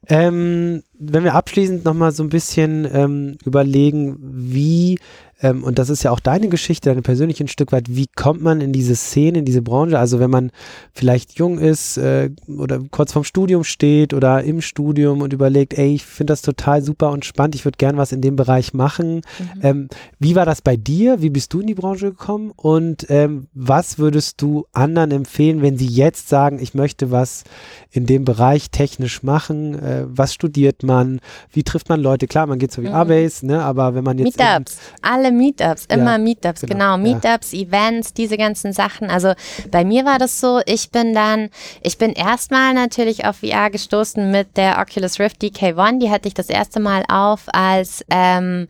[0.08, 4.98] Ähm, wenn wir abschließend nochmal so ein bisschen ähm, überlegen, wie
[5.40, 8.42] ähm, und das ist ja auch deine Geschichte, deine persönliche ein Stück weit, wie kommt
[8.42, 9.98] man in diese Szene, in diese Branche?
[9.98, 10.50] Also wenn man
[10.92, 15.94] vielleicht jung ist äh, oder kurz vorm Studium steht oder im Studium und überlegt, ey,
[15.94, 19.16] ich finde das total super und spannend, ich würde gern was in dem Bereich machen.
[19.16, 19.60] Mhm.
[19.62, 21.22] Ähm, wie war das bei dir?
[21.22, 22.52] Wie bist du in die Branche gekommen?
[22.56, 27.44] Und ähm, was würdest du anderen empfehlen, wenn sie jetzt sagen, ich möchte was
[27.90, 29.74] in dem Bereich technisch machen?
[29.78, 31.20] Äh, was studiert man?
[31.52, 32.26] Wie trifft man Leute?
[32.26, 33.52] Klar, man geht zur VR-Base, mhm.
[33.52, 33.62] ne?
[33.62, 34.36] aber wenn man jetzt...
[34.36, 36.96] Meetups, alle alle Meetups, immer ja, Meetups, genau.
[36.96, 36.98] genau.
[36.98, 37.60] Meetups, ja.
[37.60, 39.10] Events, diese ganzen Sachen.
[39.10, 39.32] Also
[39.70, 41.50] bei mir war das so, ich bin dann,
[41.82, 46.00] ich bin erstmal natürlich auf VR gestoßen mit der Oculus Rift DK1.
[46.00, 48.68] Die hatte ich das erste Mal auf als ähm,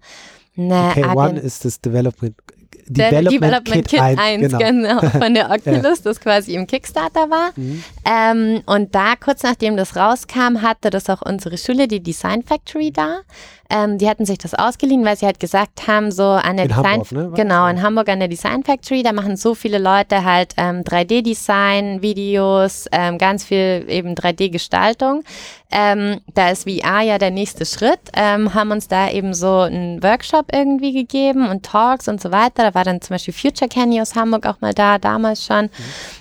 [0.57, 2.35] eine DK1 ist das Development
[2.91, 5.01] Development, Development Kit, Kit 1, 1 genau.
[5.01, 5.11] genau.
[5.11, 7.51] von der Oculus, das quasi im Kickstarter war.
[7.57, 7.85] Mhm.
[8.05, 12.91] Ähm, und da, kurz nachdem das rauskam, hatte das auch unsere Schule, die Design Factory
[12.91, 13.21] da.
[13.71, 16.71] Ähm, die hatten sich das ausgeliehen, weil sie halt gesagt haben, so an der in
[16.71, 17.33] Design, Hamburg, ne?
[17.35, 22.01] genau, in Hamburg an der Design Factory, da machen so viele Leute halt ähm, 3D-Design,
[22.01, 25.23] Videos, ähm, ganz viel eben 3D-Gestaltung.
[25.71, 30.03] Ähm, da ist VR ja der nächste Schritt, ähm, haben uns da eben so einen
[30.03, 32.63] Workshop irgendwie gegeben und Talks und so weiter.
[32.63, 35.69] Da war dann zum Beispiel Future Candy aus Hamburg auch mal da, damals schon.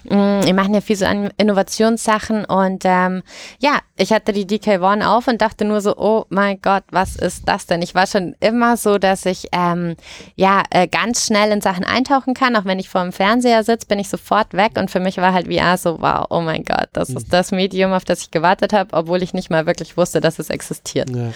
[0.09, 0.17] Mhm.
[0.17, 3.23] Mm, wir machen ja viel so an Innovationssachen und ähm,
[3.59, 7.36] ja, ich hatte die DK1 auf und dachte nur so, oh mein Gott, was ist
[7.37, 7.81] ist das denn?
[7.81, 9.95] Ich war schon immer so, dass ich ähm,
[10.35, 12.55] ja äh, ganz schnell in Sachen eintauchen kann.
[12.55, 14.71] Auch wenn ich vor dem Fernseher sitze, bin ich sofort weg.
[14.77, 17.17] Und für mich war halt VR so, wow, oh mein Gott, das mhm.
[17.17, 20.39] ist das Medium, auf das ich gewartet habe, obwohl ich nicht mal wirklich wusste, dass
[20.39, 21.09] es existiert.
[21.09, 21.31] Ja.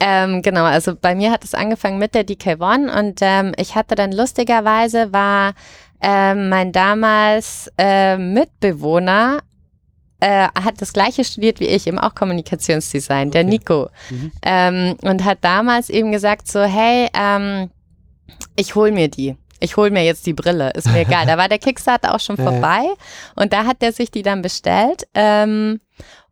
[0.00, 3.94] Ähm, genau, also bei mir hat es angefangen mit der DK1 und ähm, ich hatte
[3.96, 5.52] dann lustigerweise war
[6.00, 9.40] ähm, mein damals äh, Mitbewohner
[10.20, 13.30] äh, hat das gleiche studiert wie ich, eben auch Kommunikationsdesign, okay.
[13.30, 13.90] der Nico.
[14.10, 14.32] Mhm.
[14.42, 17.70] Ähm, und hat damals eben gesagt so, hey, ähm,
[18.56, 19.36] ich hol mir die.
[19.62, 21.26] Ich hol mir jetzt die Brille, ist mir egal.
[21.30, 22.82] Da war der Kickstarter auch schon vorbei
[23.36, 25.06] und da hat er sich die dann bestellt.
[25.14, 25.80] Ähm,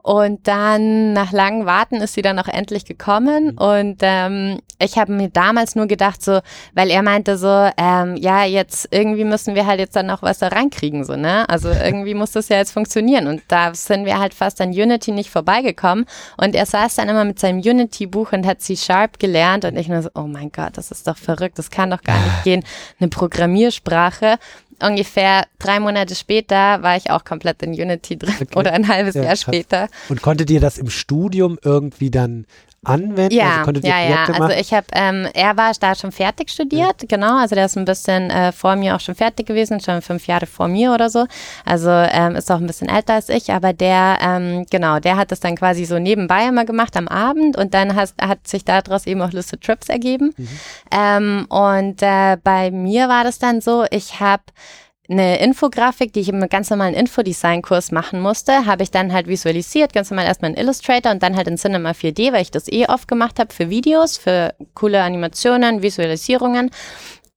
[0.03, 3.53] Und dann nach langem Warten ist sie dann auch endlich gekommen.
[3.53, 3.59] Mhm.
[3.59, 6.41] Und ähm, ich habe mir damals nur gedacht, so,
[6.75, 10.39] weil er meinte so, ähm, ja, jetzt irgendwie müssen wir halt jetzt dann auch was
[10.39, 11.49] da reinkriegen, so, ne?
[11.49, 13.27] Also irgendwie muss das ja jetzt funktionieren.
[13.27, 16.07] Und da sind wir halt fast an Unity nicht vorbeigekommen.
[16.37, 19.65] Und er saß dann immer mit seinem Unity-Buch und hat C-Sharp gelernt.
[19.65, 22.19] Und ich nur so, oh mein Gott, das ist doch verrückt, das kann doch gar
[22.19, 22.65] nicht gehen.
[23.01, 24.39] Eine Programmiersprache
[24.83, 28.59] ungefähr drei Monate später war ich auch komplett in Unity drin Okay.
[28.59, 29.89] oder ein halbes Ja, Jahr später.
[30.09, 32.47] Und konntet ihr das im Studium irgendwie dann
[32.89, 33.35] anwenden?
[33.35, 34.25] Ja, also ja, ja.
[34.25, 37.39] Also ich habe, ähm, er war da schon fertig studiert, genau.
[37.39, 40.47] Also der ist ein bisschen äh, vor mir auch schon fertig gewesen, schon fünf Jahre
[40.47, 41.27] vor mir oder so.
[41.65, 45.33] Also ähm, ist auch ein bisschen älter als ich, aber der, ähm, genau, der hat
[45.33, 49.07] das dann quasi so nebenbei immer gemacht am Abend und dann has, hat sich daraus
[49.07, 50.35] eben auch Lucid Trips ergeben.
[50.91, 54.43] Ähm, und äh, bei mir war das dann so, ich habe
[55.11, 59.95] eine Infografik, die ich im ganz normalen Infodesign-Kurs machen musste, habe ich dann halt visualisiert,
[59.95, 62.87] ganz normal erstmal in Illustrator und dann halt in Cinema 4D, weil ich das eh
[62.87, 66.71] oft gemacht habe für Videos, für coole Animationen, Visualisierungen.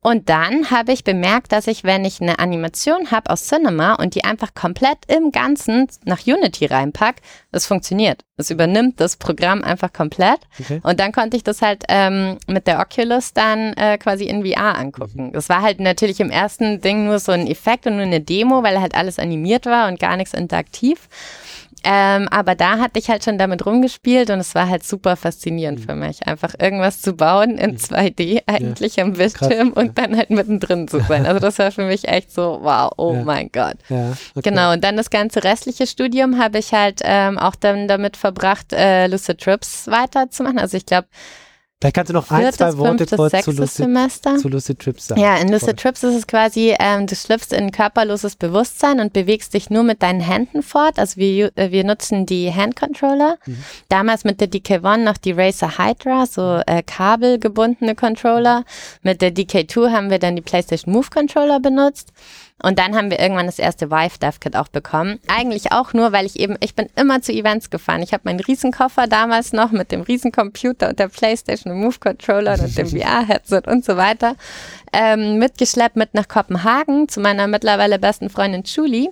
[0.04, 4.16] Und dann habe ich bemerkt, dass ich, wenn ich eine Animation habe aus Cinema und
[4.16, 7.18] die einfach komplett im Ganzen nach Unity reinpack,
[7.52, 8.26] das funktioniert.
[8.36, 10.40] Es übernimmt das Programm einfach komplett.
[10.60, 10.82] Okay.
[10.82, 14.76] Und dann konnte ich das halt ähm, mit der Oculus dann äh, quasi in VR
[14.76, 15.34] angucken.
[15.34, 18.64] Das war halt natürlich im ersten Ding nur so ein Effekt und nur eine Demo,
[18.64, 21.10] weil halt alles animiert war und gar nichts interaktiv.
[21.84, 25.80] Ähm, aber da hatte ich halt schon damit rumgespielt und es war halt super faszinierend
[25.80, 30.88] für mich, einfach irgendwas zu bauen in 2D eigentlich am Bildschirm und dann halt mittendrin
[30.88, 31.26] zu sein.
[31.26, 33.24] Also das war für mich echt so, wow, oh Ja.
[33.24, 33.78] mein Gott.
[33.90, 34.50] ja, okay.
[34.50, 38.74] Genau, und dann das ganze restliche Studium habe ich halt ähm, auch dann damit verbracht,
[38.74, 40.60] äh, Lucid Trips weiterzumachen.
[40.60, 41.08] Also ich glaube,
[41.82, 44.38] Vielleicht kannst du noch ein, zwei Worte kurz zu Lucid, Semester.
[44.38, 45.20] zu Lucid Trips sagen.
[45.20, 49.56] Ja, in Lucid Trips ist es quasi, ähm, du schlüpfst in körperloses Bewusstsein und bewegst
[49.56, 51.00] dich nur mit deinen Händen fort.
[51.00, 53.40] Also wir, äh, wir nutzen die Handcontroller.
[53.90, 58.64] Damals mit der DK1 noch die Razer Hydra, so äh, kabelgebundene Controller.
[59.02, 62.14] Mit der DK2 haben wir dann die PlayStation Move Controller benutzt.
[62.64, 65.20] Und dann haben wir irgendwann das erste Vive Dev Kit auch bekommen.
[65.28, 68.02] Eigentlich auch nur, weil ich eben, ich bin immer zu Events gefahren.
[68.04, 72.78] Ich habe meinen Riesenkoffer damals noch mit dem Riesencomputer und der PlayStation Move Controller und
[72.78, 74.36] dem VR-Headset und so weiter
[74.94, 79.10] ähm, mitgeschleppt mit nach Kopenhagen zu meiner mittlerweile besten Freundin Julie.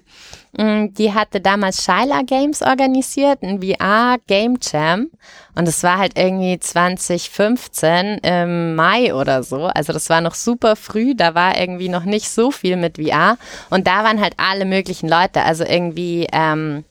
[0.58, 5.10] Mm, Die hatte damals Shyla Games organisiert, ein VR Game Jam.
[5.56, 9.66] Und es war halt irgendwie 2015 im Mai oder so.
[9.66, 11.16] Also das war noch super früh.
[11.16, 13.38] Da war irgendwie noch nicht so viel mit VR.
[13.70, 15.44] Und da waren halt alle möglichen Leute.
[15.44, 16.84] Also irgendwie ähm,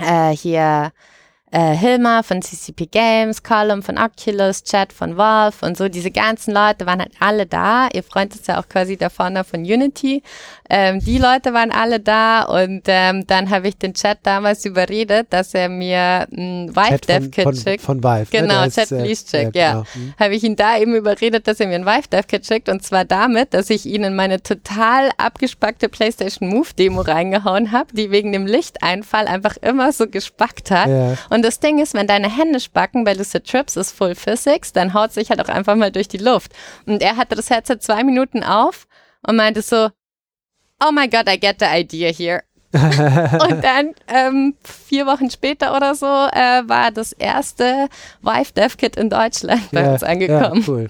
[0.00, 0.92] äh, hier
[1.50, 5.88] äh, Hilmar von CCP Games, Column von Oculus, Chat von Valve und so.
[5.88, 7.88] Diese ganzen Leute waren halt alle da.
[7.92, 10.22] Ihr Freund ist ja auch quasi der Founder von Unity.
[10.70, 15.28] Ähm, die Leute waren alle da und ähm, dann habe ich den Chat damals überredet,
[15.30, 17.82] dass er mir ein Vive Chat Dev von, Kit von, schickt.
[17.82, 18.18] von Vive.
[18.20, 18.26] ne?
[18.30, 19.72] Genau, Der Chat Please Check, ja.
[19.72, 19.84] genau.
[19.92, 20.14] Hm.
[20.18, 22.82] Habe ich ihn da eben überredet, dass er mir ein Vive Dev Kit schickt und
[22.82, 28.10] zwar damit, dass ich ihn in meine total abgespackte PlayStation Move Demo reingehauen habe, die
[28.10, 30.88] wegen dem Lichteinfall einfach immer so gespackt hat.
[30.88, 31.16] Ja.
[31.30, 34.92] Und das Ding ist, wenn deine Hände spacken bei Lucid Trips ist Full Physics, dann
[34.92, 36.52] haut sich halt auch einfach mal durch die Luft.
[36.86, 38.86] Und er hatte das Headset zwei Minuten auf
[39.26, 39.88] und meinte so,
[40.80, 42.42] oh my God, I get the idea here.
[42.72, 47.88] und dann ähm, vier Wochen später oder so äh, war das erste
[48.20, 50.60] Vive Dev Kit in Deutschland bei ja, uns angekommen.
[50.60, 50.88] Ja, cool.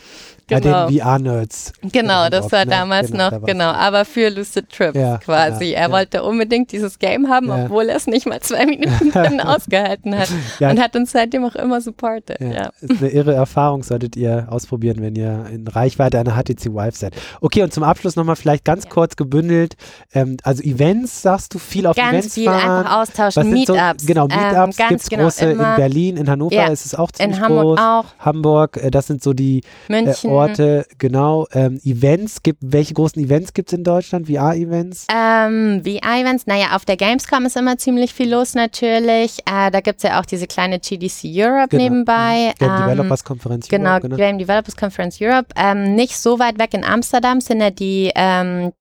[0.48, 0.86] Genau.
[0.86, 1.72] Bei den VR-Nerds.
[1.92, 3.50] Genau, das war damals Genau, da noch, war's.
[3.52, 5.66] genau, aber für Lucid Trips Ja, quasi.
[5.66, 5.92] ja, er ja.
[5.92, 10.30] wollte unbedingt dieses Game haben, obwohl er es nicht mal zwei Minuten drin ausgehalten hat.
[10.60, 12.40] Und hat uns seitdem auch immer supportet.
[12.40, 12.70] Ja.
[12.80, 17.14] Ist eine irre Erfahrung, solltet ihr ausprobieren, wenn ihr in Reichweite einer HTC Vive seid.
[17.40, 19.76] Okay, und zum Abschluss nochmal vielleicht ganz kurz gebündelt.
[20.14, 22.86] Ähm, also Events, sagst du, viel auf Ganz Events viel fahren.
[22.86, 24.02] einfach austauschen, Meetups.
[24.02, 26.94] So, genau, ähm, Meetups ganz gibt es genau, große in Berlin, in Hannover ist es
[26.94, 27.78] auch ziemlich in Hamburg groß.
[27.80, 30.12] auch, Hamburg, äh, das sind so die äh,
[30.46, 30.64] München.
[30.64, 31.46] Orte, genau.
[31.52, 34.26] Ähm, Events, gibt, welche großen Events gibt es in Deutschland?
[34.26, 35.06] VR-Events?
[35.14, 39.38] Ähm, VR-Events, naja, auf der Gamescom ist immer ziemlich viel los natürlich.
[39.46, 41.82] Äh, da gibt es ja auch diese kleine GDC Europe Genau.
[41.82, 42.52] nebenbei.
[42.58, 43.68] Game Ähm, Developers Konferenz.
[43.68, 45.48] Genau, Europe, Game Developers Conference Europe.
[45.56, 48.72] Ähm, nicht so weit weg in Amsterdam sind ja die ähm,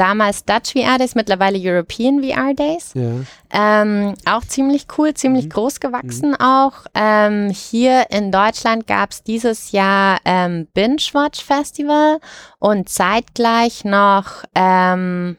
[0.00, 2.92] damals Dutch VR Days, mittlerweile European VR Days.
[2.94, 3.12] Ja.
[3.52, 5.50] Ähm, auch ziemlich cool, ziemlich Mhm.
[5.50, 6.86] groß gewachsen auch.
[6.94, 12.18] Ähm, hier in Deutschland gab es dieses Jahr ähm, Binge Watch Festival
[12.58, 15.36] und zeitgleich noch ähm,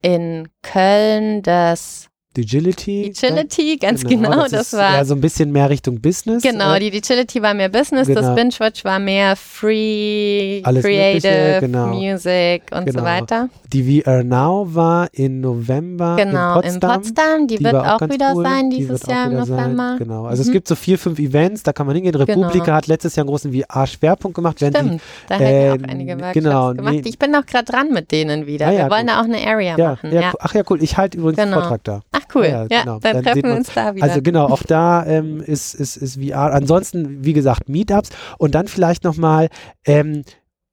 [0.00, 3.12] in Köln das Digility.
[3.14, 4.30] Digility, ganz genau.
[4.30, 6.42] genau das, das war ja so ein bisschen mehr Richtung Business.
[6.42, 8.22] Genau, äh, die Digility war mehr Business, genau.
[8.22, 11.88] das Binge-Watch war mehr Free, Alles Creative, genau.
[11.88, 13.00] Music und genau.
[13.00, 13.48] so weiter.
[13.72, 16.90] Die VR Now war in November genau, in Potsdam.
[16.90, 17.46] in Potsdam.
[17.48, 18.44] Die, die wird auch, auch wieder cool.
[18.44, 19.88] sein dieses Jahr im November.
[19.90, 19.98] Sein.
[19.98, 20.48] Genau, also mhm.
[20.48, 22.14] es gibt so vier, fünf Events, da kann man hingehen.
[22.14, 22.76] Republika genau.
[22.76, 24.56] hat letztes Jahr einen großen VR-Schwerpunkt gemacht.
[24.56, 26.94] Stimmt, die, da äh, hätten auch einige Workshops genau, gemacht.
[26.94, 27.02] Nee.
[27.04, 28.68] Ich bin noch gerade dran mit denen wieder.
[28.68, 29.06] Ah, ja, Wir wollen cool.
[29.06, 30.12] da auch eine Area ja, machen.
[30.12, 30.82] Ja, ach ja, cool.
[30.82, 31.60] Ich halte übrigens einen genau.
[31.60, 32.00] Vortrag da.
[32.12, 32.98] Ach cool, ja, genau.
[32.98, 34.04] dann, dann treffen wir uns da wieder.
[34.04, 36.52] Also genau, auch da ähm, ist, ist, ist VR.
[36.52, 39.48] Ansonsten, wie gesagt, Meetups und dann vielleicht nochmal,
[39.84, 40.24] ähm,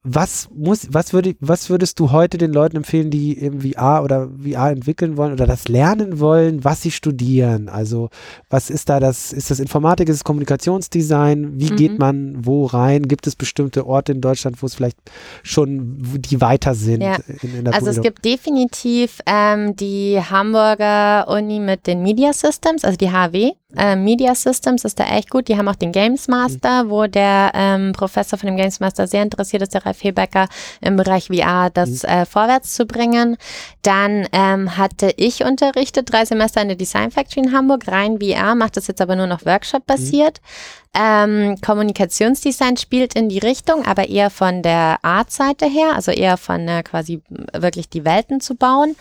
[0.04, 4.30] was muss, was würde, was würdest du heute den Leuten empfehlen, die im VR oder
[4.42, 7.68] VR entwickeln wollen oder das lernen wollen, was sie studieren?
[7.68, 8.10] Also,
[8.50, 11.60] was ist da das, ist das Informatik, ist es Kommunikationsdesign?
[11.60, 11.76] Wie mhm.
[11.76, 13.10] geht man wo rein?
[13.10, 14.98] Gibt es bestimmte Orte in Deutschland, wo es vielleicht
[15.44, 17.18] schon, die weiter sind ja.
[17.42, 22.96] in, in Also, es gibt definitiv ähm, die Hamburger Uni mit den Media Systems, also
[22.96, 23.52] die HW.
[23.78, 25.48] Äh, Media Systems ist da echt gut.
[25.48, 26.90] Die haben auch den Games Master, mhm.
[26.90, 30.48] wo der ähm, Professor von dem Games Master sehr interessiert ist, der Ralf Hebecker,
[30.82, 32.10] im Bereich VR das mhm.
[32.10, 33.38] äh, vorwärts zu bringen.
[33.84, 38.56] Dann ähm, hatte ich unterrichtet drei Semester in der Design Factory in Hamburg, rein VR,
[38.56, 40.42] macht das jetzt aber nur noch Workshop-basiert.
[40.42, 40.80] Mhm.
[40.96, 46.68] Ähm, Kommunikationsdesign spielt in die Richtung, aber eher von der Art-Seite her, also eher von
[46.68, 47.22] äh, quasi
[47.54, 48.96] wirklich die Welten zu bauen.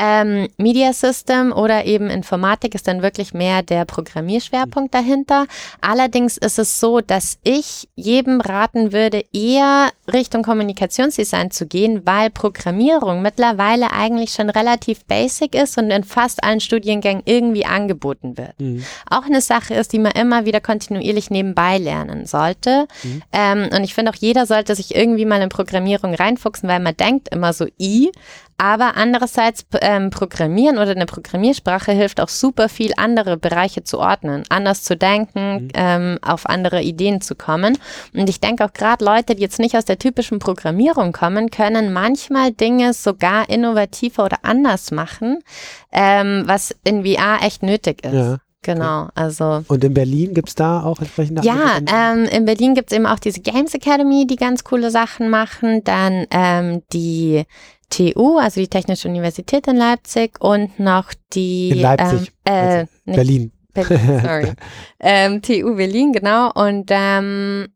[0.00, 5.46] Ähm, Media System oder eben Informatik ist dann wirklich mehr der Programmierschwerpunkt dahinter.
[5.80, 12.30] Allerdings ist es so, dass ich jedem raten würde, eher Richtung Kommunikationsdesign zu gehen, weil
[12.30, 18.58] Programmierung mittlerweile eigentlich schon relativ basic ist und in fast allen Studiengängen irgendwie angeboten wird.
[18.60, 18.84] Mhm.
[19.10, 22.86] Auch eine Sache ist, die man immer wieder kontinuierlich nebenbei lernen sollte.
[23.02, 23.22] Mhm.
[23.32, 26.96] Ähm, und ich finde auch jeder sollte sich irgendwie mal in Programmierung reinfuchsen, weil man
[26.96, 28.12] denkt immer so i,
[28.58, 34.42] aber andererseits ähm, Programmieren oder eine Programmiersprache hilft auch super viel, andere Bereiche zu ordnen,
[34.50, 35.68] anders zu denken, mhm.
[35.72, 37.78] ähm, auf andere Ideen zu kommen.
[38.14, 41.92] Und ich denke auch gerade Leute, die jetzt nicht aus der typischen Programmierung kommen, können
[41.92, 45.38] manchmal Dinge sogar innovativer oder anders machen,
[45.90, 48.12] ähm, was in VR echt nötig ist.
[48.12, 48.36] Ja.
[48.62, 49.64] Genau, also.
[49.68, 53.06] Und in Berlin gibt es da auch entsprechende Ja, ähm, in Berlin gibt es eben
[53.06, 55.84] auch diese Games Academy, die ganz coole Sachen machen.
[55.84, 57.44] Dann ähm, die
[57.90, 62.90] TU, also die Technische Universität in Leipzig und noch die in Leipzig, ähm, äh, also
[63.04, 63.52] Berlin.
[63.72, 64.52] Berlin, sorry.
[65.00, 66.52] ähm, TU Berlin, genau.
[66.52, 67.68] Und ähm,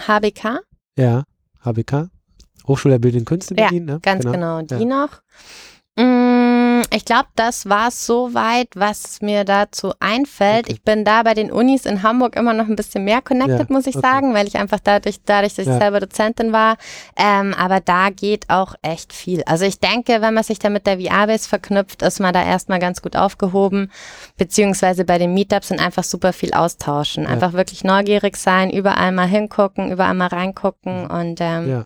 [0.00, 0.60] HBK?
[0.96, 1.24] Ja,
[1.64, 2.10] HBK.
[2.66, 4.00] Hochschule der Bildenden Künste Berlin, ja, ne?
[4.00, 4.84] Ganz genau, genau die ja.
[4.84, 5.22] noch.
[6.94, 10.66] Ich glaube, das war soweit, was mir dazu einfällt.
[10.66, 10.74] Okay.
[10.74, 13.74] Ich bin da bei den Unis in Hamburg immer noch ein bisschen mehr connected, ja,
[13.74, 14.06] muss ich okay.
[14.06, 15.78] sagen, weil ich einfach dadurch, dadurch dass ich ja.
[15.80, 16.76] selber Dozentin war.
[17.16, 19.42] Ähm, aber da geht auch echt viel.
[19.44, 22.78] Also ich denke, wenn man sich da mit der VR-Base verknüpft, ist man da erstmal
[22.78, 23.90] ganz gut aufgehoben.
[24.36, 27.24] Beziehungsweise bei den Meetups sind einfach super viel austauschen.
[27.24, 27.30] Ja.
[27.30, 31.84] Einfach wirklich neugierig sein, überall mal hingucken, überall mal reingucken und ähm.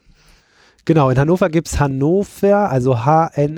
[0.89, 3.49] Genau, in Hannover gibt es Hannover, also H-A-N-N-O-V-R.com.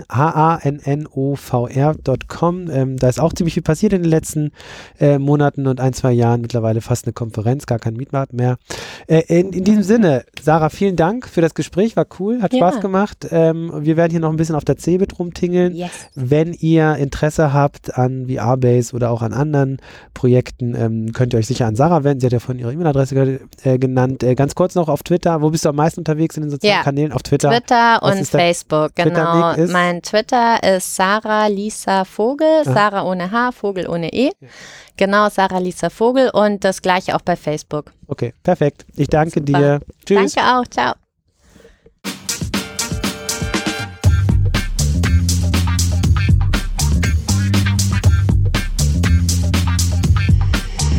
[2.73, 4.51] Ähm, da ist auch ziemlich viel passiert in den letzten
[4.99, 6.41] äh, Monaten und ein, zwei Jahren.
[6.41, 8.59] Mittlerweile fast eine Konferenz, gar kein Meetup mehr.
[9.07, 12.59] Äh, in, in, diesem Sinne, Sarah, vielen Dank für das Gespräch, war cool, hat ja.
[12.59, 13.29] Spaß gemacht.
[13.31, 15.77] Ähm, wir werden hier noch ein bisschen auf der Cebit rumtingeln.
[15.77, 16.09] Yes.
[16.17, 19.77] Wenn ihr Interesse habt an VR-Base oder auch an anderen
[20.15, 22.19] Projekten, ähm, könnt ihr euch sicher an Sarah wenden.
[22.23, 24.25] Sie hat ja von ihrer E-Mail-Adresse äh, genannt.
[24.25, 25.43] Äh, ganz kurz noch auf Twitter.
[25.43, 26.83] Wo bist du am meisten unterwegs in den sozialen ja.
[26.83, 27.13] Kanälen?
[27.21, 27.51] Auf Twitter.
[27.51, 29.55] Twitter und Facebook, genau.
[29.55, 32.73] Twitter mein Twitter ist Sarah Lisa Vogel, Aha.
[32.73, 34.27] Sarah ohne H, Vogel ohne E.
[34.27, 34.49] Ja.
[34.97, 37.93] Genau, Sarah Lisa Vogel und das gleiche auch bei Facebook.
[38.07, 38.85] Okay, perfekt.
[38.97, 39.59] Ich danke Super.
[39.59, 39.81] dir.
[40.05, 40.35] Tschüss.
[40.35, 40.67] Danke auch.
[40.67, 40.95] Ciao.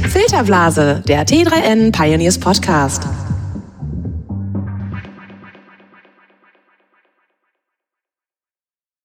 [0.09, 3.03] Filterblase, der T3N Pioneers Podcast.